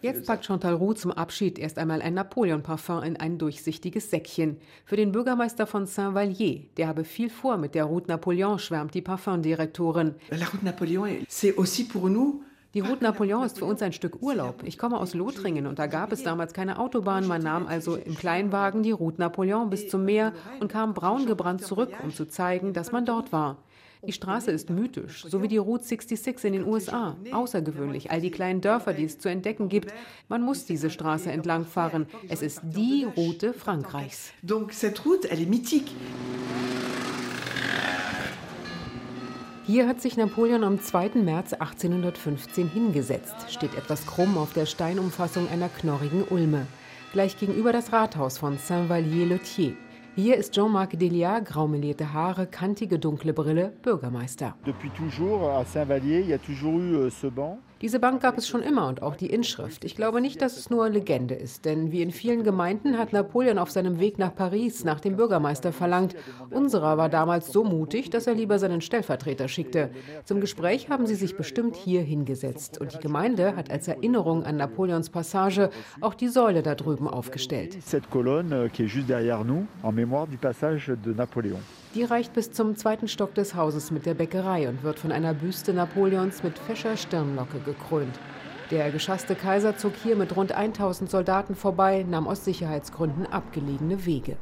Jetzt 0.01 0.27
packt 0.27 0.45
Chantal 0.45 0.73
Roux 0.73 0.93
zum 0.93 1.11
Abschied 1.11 1.59
erst 1.59 1.77
einmal 1.77 2.01
ein 2.01 2.13
Napoleon-Parfum 2.13 3.03
in 3.03 3.17
ein 3.17 3.37
durchsichtiges 3.37 4.09
Säckchen. 4.09 4.57
Für 4.85 4.95
den 4.95 5.11
Bürgermeister 5.11 5.67
von 5.67 5.85
Saint-Vallier. 5.85 6.61
Der 6.77 6.87
habe 6.87 7.03
viel 7.03 7.29
vor 7.29 7.57
mit 7.57 7.75
der 7.75 7.85
Route 7.85 8.07
Napoleon, 8.07 8.59
schwärmt 8.59 8.93
die 8.93 9.01
Parfumdirektorin. 9.01 10.15
La 10.29 10.45
route 10.45 10.63
Napoléon, 10.63 11.07
c'est 11.27 11.55
aussi 11.57 11.83
pour 11.83 12.09
nous 12.09 12.43
Die 12.73 12.79
Route 12.79 13.03
Napoleon 13.03 13.43
ist 13.45 13.59
für 13.59 13.65
uns 13.65 13.81
ein 13.81 13.91
Stück 13.91 14.21
Urlaub. 14.21 14.63
Ich 14.63 14.77
komme 14.77 14.97
aus 14.97 15.13
Lothringen 15.13 15.67
und 15.67 15.77
da 15.77 15.87
gab 15.87 16.13
es 16.13 16.23
damals 16.23 16.53
keine 16.53 16.79
Autobahn. 16.79 17.27
Man 17.27 17.43
nahm 17.43 17.67
also 17.67 17.97
im 17.97 18.15
Kleinwagen 18.15 18.81
die 18.81 18.91
Route 18.91 19.19
Napoleon 19.19 19.69
bis 19.69 19.89
zum 19.89 20.05
Meer 20.05 20.31
und 20.61 20.71
kam 20.71 20.93
braun 20.93 21.25
gebrannt 21.25 21.65
zurück, 21.65 21.91
um 22.01 22.13
zu 22.13 22.29
zeigen, 22.29 22.71
dass 22.71 22.93
man 22.93 23.05
dort 23.05 23.33
war. 23.33 23.57
Die 24.07 24.13
Straße 24.13 24.51
ist 24.51 24.69
mythisch, 24.69 25.25
so 25.27 25.43
wie 25.43 25.49
die 25.49 25.57
Route 25.57 25.83
66 25.83 26.45
in 26.45 26.53
den 26.53 26.65
USA. 26.65 27.17
Außergewöhnlich, 27.33 28.09
all 28.09 28.21
die 28.21 28.31
kleinen 28.31 28.61
Dörfer, 28.61 28.93
die 28.93 29.03
es 29.03 29.19
zu 29.19 29.27
entdecken 29.27 29.67
gibt. 29.67 29.93
Man 30.29 30.41
muss 30.41 30.65
diese 30.65 30.89
Straße 30.89 31.29
entlangfahren. 31.29 32.07
Es 32.29 32.41
ist 32.41 32.61
die 32.63 33.05
Route 33.17 33.53
Frankreichs. 33.53 34.31
Donc 34.43 34.71
cette 34.71 35.03
route, 35.05 35.29
elle 35.29 35.41
est 35.41 35.49
mythique. 35.49 35.91
Hier 39.71 39.87
hat 39.87 40.01
sich 40.01 40.17
Napoleon 40.17 40.65
am 40.65 40.81
2. 40.81 41.11
März 41.23 41.53
1815 41.53 42.67
hingesetzt, 42.67 43.33
steht 43.47 43.73
etwas 43.77 44.05
krumm 44.05 44.37
auf 44.37 44.51
der 44.51 44.65
Steinumfassung 44.65 45.47
einer 45.47 45.69
knorrigen 45.69 46.25
Ulme, 46.29 46.67
gleich 47.13 47.39
gegenüber 47.39 47.71
das 47.71 47.93
Rathaus 47.93 48.37
von 48.37 48.57
Saint-Vallier-le-Thier. 48.57 49.77
Hier 50.17 50.35
ist 50.35 50.53
Jean-Marc 50.53 50.99
Delia, 50.99 51.39
graumelierte 51.39 52.11
Haare, 52.11 52.47
kantige 52.47 52.99
dunkle 52.99 53.31
Brille, 53.31 53.71
Bürgermeister. 53.81 54.57
Depuis 54.65 54.89
toujours, 54.89 55.65
Saint-Vallier, 55.65 56.19
il 56.19 56.27
y 56.27 56.33
a 56.33 56.37
toujours 56.37 56.77
eu 56.77 57.09
euh. 57.09 57.57
Diese 57.81 57.99
Bank 57.99 58.21
gab 58.21 58.37
es 58.37 58.47
schon 58.47 58.61
immer 58.61 58.87
und 58.87 59.01
auch 59.01 59.15
die 59.15 59.31
Inschrift. 59.31 59.83
Ich 59.83 59.95
glaube 59.95 60.21
nicht, 60.21 60.39
dass 60.43 60.55
es 60.55 60.69
nur 60.69 60.87
Legende 60.87 61.33
ist, 61.33 61.65
denn 61.65 61.91
wie 61.91 62.03
in 62.03 62.11
vielen 62.11 62.43
Gemeinden 62.43 62.99
hat 62.99 63.11
Napoleon 63.11 63.57
auf 63.57 63.71
seinem 63.71 63.99
Weg 63.99 64.19
nach 64.19 64.35
Paris 64.35 64.83
nach 64.83 64.99
dem 64.99 65.15
Bürgermeister 65.15 65.73
verlangt. 65.73 66.15
Unserer 66.51 66.99
war 66.99 67.09
damals 67.09 67.51
so 67.51 67.63
mutig, 67.63 68.11
dass 68.11 68.27
er 68.27 68.35
lieber 68.35 68.59
seinen 68.59 68.81
Stellvertreter 68.81 69.47
schickte. 69.47 69.89
Zum 70.25 70.41
Gespräch 70.41 70.89
haben 70.89 71.07
sie 71.07 71.15
sich 71.15 71.35
bestimmt 71.35 71.75
hier 71.75 72.03
hingesetzt 72.03 72.79
und 72.79 72.93
die 72.93 72.99
Gemeinde 72.99 73.55
hat 73.55 73.71
als 73.71 73.87
Erinnerung 73.87 74.43
an 74.43 74.57
Napoleons 74.57 75.09
Passage 75.09 75.71
auch 76.01 76.13
die 76.13 76.27
Säule 76.27 76.61
da 76.61 76.75
drüben 76.75 77.07
aufgestellt. 77.07 77.77
Cette 77.81 78.09
colonne 78.11 78.53
euh, 78.53 78.69
qui 78.69 78.83
est 78.83 78.93
juste 78.93 79.07
derrière 79.07 79.43
nous, 79.43 79.65
en 79.81 79.91
mémoire 79.91 80.27
du 80.27 80.37
passage 80.37 80.93
de 81.03 81.13
Napoléon. 81.13 81.59
Die 81.93 82.03
reicht 82.05 82.31
bis 82.31 82.53
zum 82.53 82.77
zweiten 82.77 83.09
Stock 83.09 83.35
des 83.35 83.53
Hauses 83.53 83.91
mit 83.91 84.05
der 84.05 84.13
Bäckerei 84.13 84.69
und 84.69 84.81
wird 84.81 84.97
von 84.97 85.11
einer 85.11 85.33
Büste 85.33 85.73
Napoleons 85.73 86.41
mit 86.41 86.57
fescher 86.57 86.95
Stirnlocke 86.95 87.59
gekrönt. 87.59 88.17
Der 88.71 88.89
geschasste 88.89 89.35
Kaiser 89.35 89.75
zog 89.75 89.91
hier 90.01 90.15
mit 90.15 90.33
rund 90.37 90.53
1000 90.53 91.11
Soldaten 91.11 91.55
vorbei, 91.55 92.05
nahm 92.09 92.25
aus 92.25 92.45
Sicherheitsgründen 92.45 93.25
abgelegene 93.25 94.05
Wege. 94.05 94.37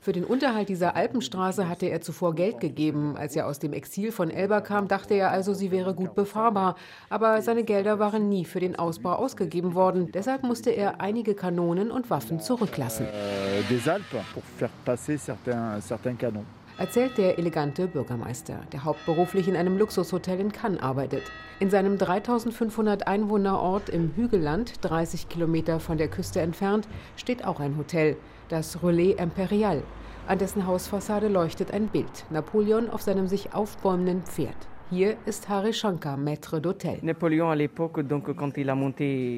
Für 0.00 0.12
den 0.12 0.24
Unterhalt 0.24 0.68
dieser 0.68 0.94
Alpenstraße 0.94 1.68
hatte 1.68 1.86
er 1.86 2.00
zuvor 2.00 2.36
Geld 2.36 2.60
gegeben. 2.60 3.16
Als 3.16 3.34
er 3.34 3.48
aus 3.48 3.58
dem 3.58 3.72
Exil 3.72 4.12
von 4.12 4.30
Elba 4.30 4.60
kam, 4.60 4.86
dachte 4.86 5.14
er 5.14 5.32
also, 5.32 5.52
sie 5.52 5.72
wäre 5.72 5.94
gut 5.94 6.14
befahrbar. 6.14 6.76
Aber 7.10 7.42
seine 7.42 7.64
Gelder 7.64 7.98
waren 7.98 8.28
nie 8.28 8.44
für 8.44 8.60
den 8.60 8.76
Ausbau 8.76 9.14
ausgegeben 9.14 9.74
worden. 9.74 10.12
Deshalb 10.12 10.44
musste 10.44 10.70
er 10.70 11.00
einige 11.00 11.34
Kanonen 11.34 11.90
und 11.90 12.08
Waffen 12.08 12.38
zurücklassen. 12.38 13.06
euh, 13.06 13.62
des 13.68 13.88
Alpes 13.88 14.22
pour 14.32 14.44
faire 14.58 14.70
passer 14.84 15.18
certains, 15.18 15.80
certains 15.80 16.18
canons. 16.18 16.44
Erzählt 16.78 17.18
der 17.18 17.38
elegante 17.38 17.86
Bürgermeister, 17.86 18.60
der 18.72 18.84
hauptberuflich 18.84 19.48
in 19.48 19.56
einem 19.56 19.78
Luxushotel 19.78 20.40
in 20.40 20.52
Cannes 20.52 20.82
arbeitet. 20.82 21.22
In 21.60 21.70
seinem 21.70 21.98
3500 21.98 23.06
Einwohnerort 23.06 23.88
im 23.88 24.12
Hügelland, 24.16 24.74
30 24.82 25.28
Kilometer 25.28 25.80
von 25.80 25.98
der 25.98 26.08
Küste 26.08 26.40
entfernt, 26.40 26.88
steht 27.16 27.44
auch 27.44 27.60
ein 27.60 27.76
Hotel, 27.76 28.16
das 28.48 28.82
Relais 28.82 29.14
Imperial. 29.14 29.82
An 30.26 30.38
dessen 30.38 30.66
Hausfassade 30.66 31.28
leuchtet 31.28 31.70
ein 31.70 31.88
Bild, 31.88 32.24
Napoleon 32.30 32.90
auf 32.90 33.02
seinem 33.02 33.28
sich 33.28 33.54
aufbäumenden 33.54 34.22
Pferd. 34.22 34.56
Hier 34.94 35.16
ist 35.26 35.48
Hari 35.48 35.72
Shankar, 35.72 36.16
Maître 36.16 36.60
d'Hôtel. 36.60 37.00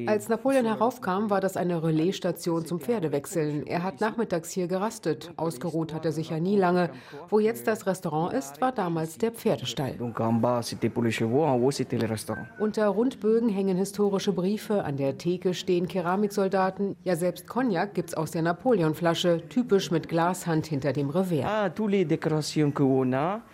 Als 0.07 0.29
Napoleon 0.29 0.65
heraufkam, 0.65 1.31
war 1.31 1.41
das 1.41 1.57
eine 1.57 1.81
Relaisstation 1.81 2.63
zum 2.63 2.79
Pferdewechseln. 2.79 3.65
Er 3.65 3.81
hat 3.81 3.99
nachmittags 3.99 4.51
hier 4.51 4.67
gerastet. 4.67 5.31
Ausgeruht 5.35 5.95
hat 5.95 6.05
er 6.05 6.11
sich 6.11 6.29
ja 6.29 6.39
nie 6.39 6.57
lange. 6.57 6.91
Wo 7.29 7.39
jetzt 7.39 7.65
das 7.65 7.87
Restaurant 7.87 8.33
ist, 8.33 8.61
war 8.61 8.71
damals 8.71 9.17
der 9.17 9.31
Pferdestall. 9.31 9.95
Unter 12.59 12.87
Rundbögen 12.89 13.49
hängen 13.49 13.77
historische 13.77 14.33
Briefe, 14.33 14.83
an 14.83 14.95
der 14.97 15.17
Theke 15.17 15.55
stehen 15.55 15.87
Keramiksoldaten. 15.87 16.95
Ja, 17.03 17.15
selbst 17.15 17.47
Cognac 17.47 17.95
gibt's 17.95 18.13
aus 18.13 18.29
der 18.29 18.43
Napoleonflasche, 18.43 19.41
typisch 19.49 19.89
mit 19.89 20.07
Glashand 20.07 20.67
hinter 20.67 20.93
dem 20.93 21.09
Revers. 21.09 21.45
Ah. 21.47 21.69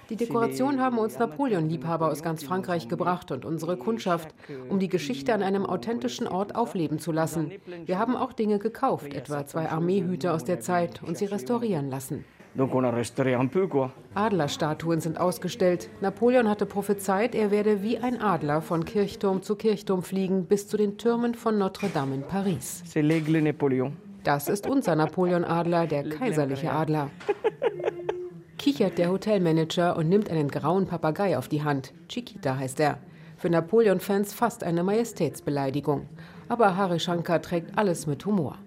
Die 0.10 0.18
Dekoration 0.18 0.82
haben 0.82 0.98
uns 0.98 1.18
Napoleon-Liebhaber 1.94 2.12
aus 2.12 2.24
ganz 2.24 2.44
Frankreich 2.44 2.88
gebracht 2.88 3.32
und 3.32 3.46
unsere 3.46 3.78
Kundschaft, 3.78 4.34
um 4.70 4.80
die 4.80 4.90
Geschichte 4.90 5.34
an 5.34 5.44
einem 5.44 5.66
authentischen 5.66 6.28
Ort 6.28 6.56
aufleben 6.56 7.00
zu 7.00 7.12
lassen. 7.12 7.52
Wir 7.86 8.00
haben 8.00 8.16
auch 8.16 8.34
Dinge 8.34 8.60
gekauft, 8.60 9.14
etwa 9.14 9.46
zwei 9.46 9.70
Armeehüte 9.70 10.32
aus 10.32 10.44
der 10.44 10.60
Zeit, 10.60 11.02
und 11.04 11.18
sie 11.18 11.26
restaurieren 11.26 11.90
lassen. 11.90 12.26
Adlerstatuen 14.14 15.02
sind 15.02 15.20
ausgestellt. 15.20 15.90
Napoleon 16.02 16.48
hatte 16.48 16.68
prophezeit, 16.68 17.34
er 17.34 17.50
werde 17.50 17.82
wie 17.82 17.98
ein 17.98 18.22
Adler 18.22 18.62
von 18.62 18.86
Kirchturm 18.86 19.42
zu 19.42 19.56
Kirchturm 19.56 20.04
fliegen 20.04 20.46
bis 20.46 20.68
zu 20.68 20.78
den 20.78 21.00
Türmen 21.00 21.34
von 21.34 21.58
Notre-Dame 21.58 22.14
in 22.14 22.22
Paris. 22.24 22.84
Das 24.24 24.48
ist 24.48 24.68
unser 24.68 24.96
Napoleon-Adler, 24.96 25.88
der 25.88 26.08
kaiserliche 26.10 26.72
Adler. 26.72 27.10
Kichert 28.64 28.98
der 28.98 29.12
Hotelmanager 29.12 29.98
und 29.98 30.08
nimmt 30.08 30.30
einen 30.30 30.48
grauen 30.48 30.88
Papagei 30.88 31.38
auf 31.38 31.50
die 31.50 31.64
Hand. 31.64 31.92
Chiquita 32.08 32.56
heißt 32.56 32.80
er. 32.80 32.98
Für 33.36 33.50
Napoleon-Fans 33.50 34.34
fast 34.34 34.64
eine 34.64 34.84
Majestätsbeleidigung. 34.84 36.08
Aber 36.48 36.78
Hari 36.78 37.02
Shankar 37.02 37.42
trägt 37.42 37.78
alles 37.78 38.08
mit 38.08 38.26
Humor. 38.26 38.58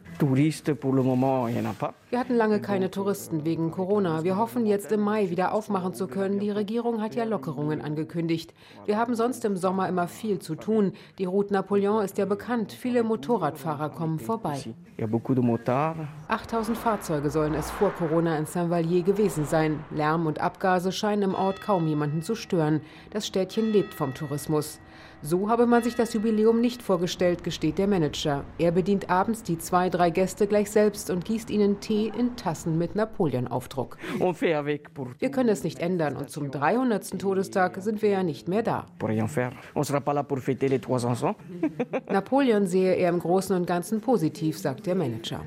Wir 2.11 2.19
hatten 2.19 2.35
lange 2.37 2.61
keine 2.61 2.91
Touristen 2.91 3.45
wegen 3.45 3.71
Corona. 3.71 4.25
Wir 4.25 4.37
hoffen 4.37 4.65
jetzt 4.65 4.91
im 4.93 5.01
Mai 5.01 5.29
wieder 5.31 5.53
aufmachen 5.53 5.93
zu 5.93 6.07
können. 6.07 6.39
Die 6.39 6.51
Regierung 6.51 7.03
hat 7.03 7.15
ja 7.15 7.25
Lockerungen 7.25 7.83
angekündigt. 7.83 8.55
Wir 8.87 8.97
haben 8.97 9.15
sonst 9.15 9.45
im 9.45 9.57
Sommer 9.57 9.89
immer 9.89 10.09
viel 10.09 10.39
zu 10.39 10.55
tun. 10.55 10.93
Die 11.19 11.27
Route 11.27 11.53
Napoleon 11.53 12.05
ist 12.05 12.17
ja 12.17 12.25
bekannt. 12.25 12.73
Viele 12.73 13.03
Motorradfahrer 13.03 13.91
kommen 13.91 14.19
vorbei. 14.19 14.59
Il 14.99 15.03
y 15.03 15.05
a 15.05 15.07
beaucoup 15.07 15.35
de 15.35 15.45
motards. 15.45 15.99
8000 16.29 16.79
Fahrzeuge 16.79 17.29
sollen 17.29 17.53
es 17.53 17.71
vor 17.71 17.91
Corona 17.91 18.39
in 18.39 18.47
Saint-Vallier 18.47 19.03
gewesen 19.03 19.45
sein. 19.45 19.85
Lärm 19.91 20.27
und 20.27 20.41
Abgase 20.41 20.93
scheinen 20.93 21.31
im 21.31 21.35
Ort 21.35 21.61
kaum 21.61 21.87
jemanden 21.87 22.23
zu 22.23 22.35
stören. 22.35 22.81
Das 23.11 23.27
Städtchen 23.27 23.71
lebt 23.73 23.93
vom 23.93 24.15
Tourismus. 24.15 24.81
So 25.29 25.49
habe 25.49 25.67
man 25.67 25.83
sich 25.83 25.97
das 25.97 26.15
Jubiläum 26.15 26.61
nicht 26.61 26.83
vorgestellt, 26.83 27.43
gesteht 27.43 27.79
der 27.79 27.89
Manager. 27.89 28.45
Er 28.59 28.71
bedient 28.71 29.11
abends 29.11 29.43
die 29.43 29.59
zwei, 29.59 29.91
drei 29.91 30.11
Gäste 30.11 30.47
gleich 30.47 30.71
selbst 30.71 31.11
und 31.11 31.25
gießt 31.25 31.51
ihnen 31.51 31.81
Tee 31.81 32.13
in 32.17 32.37
Tassen 32.37 32.79
mit 32.79 32.95
Napoleon-Aufdruck. 32.95 33.99
Wir 34.21 35.31
können 35.33 35.49
es 35.49 35.65
nicht 35.65 35.81
ändern 35.81 36.17
und 36.17 36.31
zum 36.31 36.53
300. 36.53 37.19
Todestag 37.19 37.79
sind 37.83 38.03
wir 38.03 38.11
ja 38.11 38.23
nicht 38.23 38.47
mehr 38.47 38.63
da. 38.63 38.87
pour 39.01 39.09
rien 39.09 39.27
faire. 39.27 39.51
On 39.75 39.83
sera 39.83 39.99
pas 39.99 40.15
là 40.15 40.23
pour 40.23 40.39
fêter 40.39 40.69
les 40.69 40.79
300 40.79 41.25
ans. 41.25 41.35
Napoleon 42.09 42.67
sehe 42.67 42.95
er 42.95 43.09
im 43.09 43.19
Großen 43.19 43.57
und 43.57 43.67
Ganzen 43.67 44.01
positiv, 44.01 44.57
sagt 44.59 44.87
der 44.87 44.95
Manager. 44.95 45.41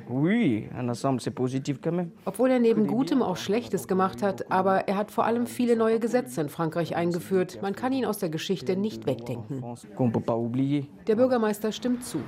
Obwohl 2.26 2.52
er 2.52 2.60
neben 2.60 2.86
Gutem 2.86 3.22
auch 3.22 3.38
Schlechtes 3.38 3.88
gemacht 3.88 4.22
hat, 4.22 4.52
aber 4.52 4.90
er 4.90 4.98
hat 4.98 5.10
vor 5.12 5.24
allem 5.24 5.48
viele 5.48 5.78
neue 5.78 6.00
Gesetze 6.00 6.42
in 6.42 6.50
Frankreich 6.50 6.98
eingeführt. 6.98 7.60
Man 7.62 7.76
kann 7.76 7.94
ihn 7.94 8.04
aus 8.04 8.18
der 8.20 8.30
Geschichte 8.30 8.76
nicht 8.76 9.06
wegdenken. 9.06 9.69
Der 11.08 11.16
Bürgermeister 11.16 11.72
stimmt 11.72 12.04
zu. 12.04 12.20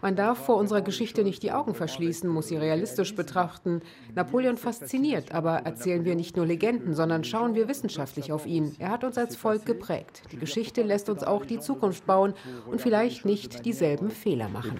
Man 0.00 0.16
darf 0.16 0.38
vor 0.38 0.56
unserer 0.56 0.80
Geschichte 0.80 1.24
nicht 1.24 1.42
die 1.42 1.52
Augen 1.52 1.74
verschließen, 1.74 2.28
muss 2.28 2.48
sie 2.48 2.56
realistisch 2.56 3.14
betrachten. 3.14 3.80
Napoleon 4.14 4.56
fasziniert, 4.56 5.32
aber 5.32 5.58
erzählen 5.58 6.04
wir 6.04 6.14
nicht 6.14 6.36
nur 6.36 6.46
Legenden, 6.46 6.94
sondern 6.94 7.24
schauen 7.24 7.54
wir 7.54 7.68
wissenschaftlich 7.68 8.32
auf 8.32 8.46
ihn. 8.46 8.74
Er 8.78 8.90
hat 8.90 9.04
uns 9.04 9.18
als 9.18 9.36
Volk 9.36 9.66
geprägt. 9.66 10.22
Die 10.32 10.38
Geschichte 10.38 10.82
lässt 10.82 11.08
uns 11.08 11.22
auch 11.22 11.44
die 11.44 11.58
Zukunft 11.58 12.06
bauen 12.06 12.34
und 12.70 12.80
vielleicht 12.80 13.24
nicht 13.24 13.64
dieselben 13.64 14.10
Fehler 14.10 14.48
machen. 14.48 14.76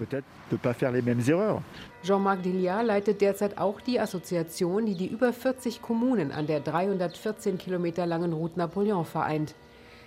Jean-Marc 2.03 2.43
Deliat 2.43 2.85
leitet 2.85 3.21
derzeit 3.21 3.57
auch 3.57 3.79
die 3.81 3.99
Assoziation, 3.99 4.85
die 4.85 4.95
die 4.95 5.07
über 5.07 5.31
40 5.31 5.81
Kommunen 5.81 6.31
an 6.31 6.47
der 6.47 6.59
314 6.59 7.57
Kilometer 7.57 8.05
langen 8.05 8.33
Route 8.33 8.59
Napoleon 8.59 9.05
vereint. 9.05 9.55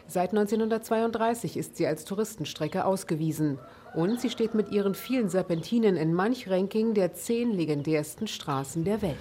Seit 0.08 0.30
1932 0.30 1.56
ist 1.56 1.76
sie 1.76 1.86
als 1.86 2.04
Touristenstrecke 2.04 2.84
ausgewiesen. 2.84 3.58
Und 3.94 4.20
sie 4.20 4.30
steht 4.30 4.54
mit 4.54 4.70
ihren 4.70 4.94
vielen 4.94 5.28
Serpentinen 5.28 5.96
in 5.96 6.12
manch 6.12 6.50
Ranking 6.50 6.94
der 6.94 7.14
zehn 7.14 7.52
legendärsten 7.52 8.26
Straßen 8.26 8.84
der 8.84 9.00
Welt. 9.02 9.16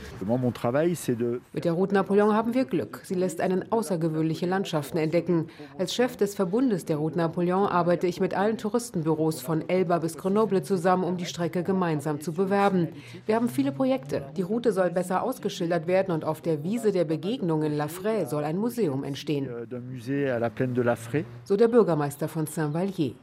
Mit 1.53 1.65
der 1.65 1.71
Route 1.73 1.93
Napoleon 1.93 2.33
haben 2.33 2.53
wir 2.53 2.65
Glück. 2.65 3.01
Sie 3.03 3.15
lässt 3.15 3.39
einen 3.41 3.71
außergewöhnliche 3.71 4.45
Landschaften 4.45 4.97
entdecken. 4.97 5.47
Als 5.77 5.93
Chef 5.93 6.17
des 6.17 6.35
Verbundes 6.35 6.85
der 6.85 6.97
Route 6.97 7.17
Napoleon 7.17 7.67
arbeite 7.67 8.07
ich 8.07 8.19
mit 8.19 8.33
allen 8.33 8.57
Touristenbüros 8.57 9.41
von 9.41 9.67
Elba 9.69 9.99
bis 9.99 10.17
Grenoble 10.17 10.61
zusammen, 10.61 11.03
um 11.03 11.17
die 11.17 11.25
Strecke 11.25 11.63
gemeinsam 11.63 12.19
zu 12.19 12.33
bewerben. 12.33 12.89
Wir 13.25 13.35
haben 13.35 13.49
viele 13.49 13.71
Projekte. 13.71 14.25
Die 14.35 14.41
Route 14.41 14.71
soll 14.71 14.89
besser 14.89 15.23
ausgeschildert 15.23 15.87
werden 15.87 16.11
und 16.13 16.25
auf 16.25 16.41
der 16.41 16.63
Wiese 16.63 16.91
der 16.91 17.05
Begegnung 17.05 17.63
in 17.63 17.77
La 17.77 17.87
Fraye 17.87 18.25
soll 18.25 18.43
ein 18.43 18.57
Museum 18.57 19.03
entstehen, 19.03 19.47
euh, 19.47 21.23
so 21.43 21.55
der 21.55 21.67
Bürgermeister 21.67 22.27
von 22.27 22.45
Saint-Vallier. 22.45 23.15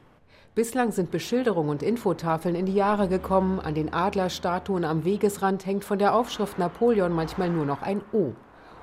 Bislang 0.54 0.92
sind 0.92 1.10
Beschilderung 1.10 1.70
und 1.70 1.82
Infotafeln 1.82 2.54
in 2.54 2.66
die 2.66 2.74
Jahre 2.74 3.08
gekommen. 3.08 3.58
An 3.58 3.74
den 3.74 3.94
Adlerstatuen 3.94 4.84
am 4.84 5.02
Wegesrand 5.02 5.64
hängt 5.64 5.82
von 5.82 5.98
der 5.98 6.14
Aufschrift 6.14 6.58
Napoleon 6.58 7.10
manchmal 7.10 7.48
nur 7.48 7.64
noch 7.64 7.80
ein 7.80 8.02
O. 8.12 8.34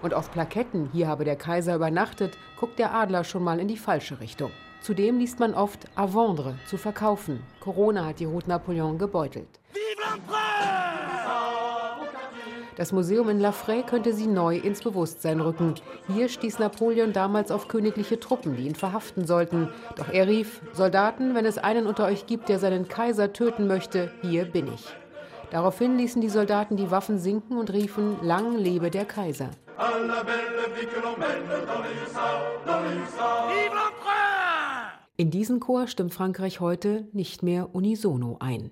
Und 0.02 0.16
auf 0.16 0.32
Plaketten, 0.32 0.90
hier 0.92 1.08
habe 1.08 1.26
der 1.26 1.36
Kaiser 1.36 1.76
übernachtet, 1.76 2.36
guckt 2.60 2.80
der 2.80 2.96
Adler 2.96 3.24
schon 3.24 3.44
mal 3.44 3.60
in 3.60 3.68
die 3.68 3.78
falsche 3.78 4.20
Richtung. 4.20 4.50
Zudem 4.82 5.20
liest 5.20 5.40
man 5.40 5.54
oft 5.54 5.86
à 5.96 6.12
vendre, 6.12 6.56
zu 6.66 6.78
verkaufen. 6.78 7.44
Corona 7.60 8.04
hat 8.04 8.20
die 8.20 8.26
Route 8.26 8.50
Napoleon 8.50 8.98
gebeutelt. 8.98 9.60
Das 12.80 12.94
Museum 12.94 13.28
in 13.28 13.42
La 13.42 13.52
Fray 13.52 13.84
könnte 13.84 14.14
sie 14.14 14.26
neu 14.26 14.56
ins 14.56 14.82
Bewusstsein 14.82 15.42
rücken. 15.42 15.74
Hier 16.08 16.30
stieß 16.30 16.60
Napoleon 16.60 17.12
damals 17.12 17.52
auf 17.52 17.68
königliche 17.68 18.22
Truppen, 18.22 18.56
die 18.56 18.68
ihn 18.68 18.76
verhaften 18.76 19.28
sollten. 19.28 19.68
Doch 19.98 20.08
er 20.08 20.30
rief: 20.30 20.62
Soldaten, 20.72 21.36
wenn 21.36 21.46
es 21.46 21.58
einen 21.58 21.88
unter 21.88 22.06
euch 22.06 22.26
gibt, 22.26 22.48
der 22.48 22.58
seinen 22.58 22.88
Kaiser 22.88 23.34
töten 23.34 23.68
möchte, 23.68 24.14
hier 24.22 24.46
bin 24.46 24.68
ich. 24.74 24.86
Daraufhin 25.52 25.98
ließen 25.98 26.22
die 26.22 26.30
Soldaten 26.30 26.78
die 26.78 26.90
Waffen 26.90 27.20
sinken 27.20 27.58
und 27.58 27.74
riefen: 27.74 28.16
Lang 28.22 28.56
lebe 28.56 28.90
der 28.90 29.04
Kaiser. 29.04 29.50
In 35.18 35.32
diesen 35.32 35.60
Chor 35.60 35.88
stimmt 35.88 36.14
Frankreich 36.14 36.62
heute 36.62 37.10
nicht 37.12 37.44
mehr 37.44 37.76
unisono 37.76 38.38
ein. 38.40 38.72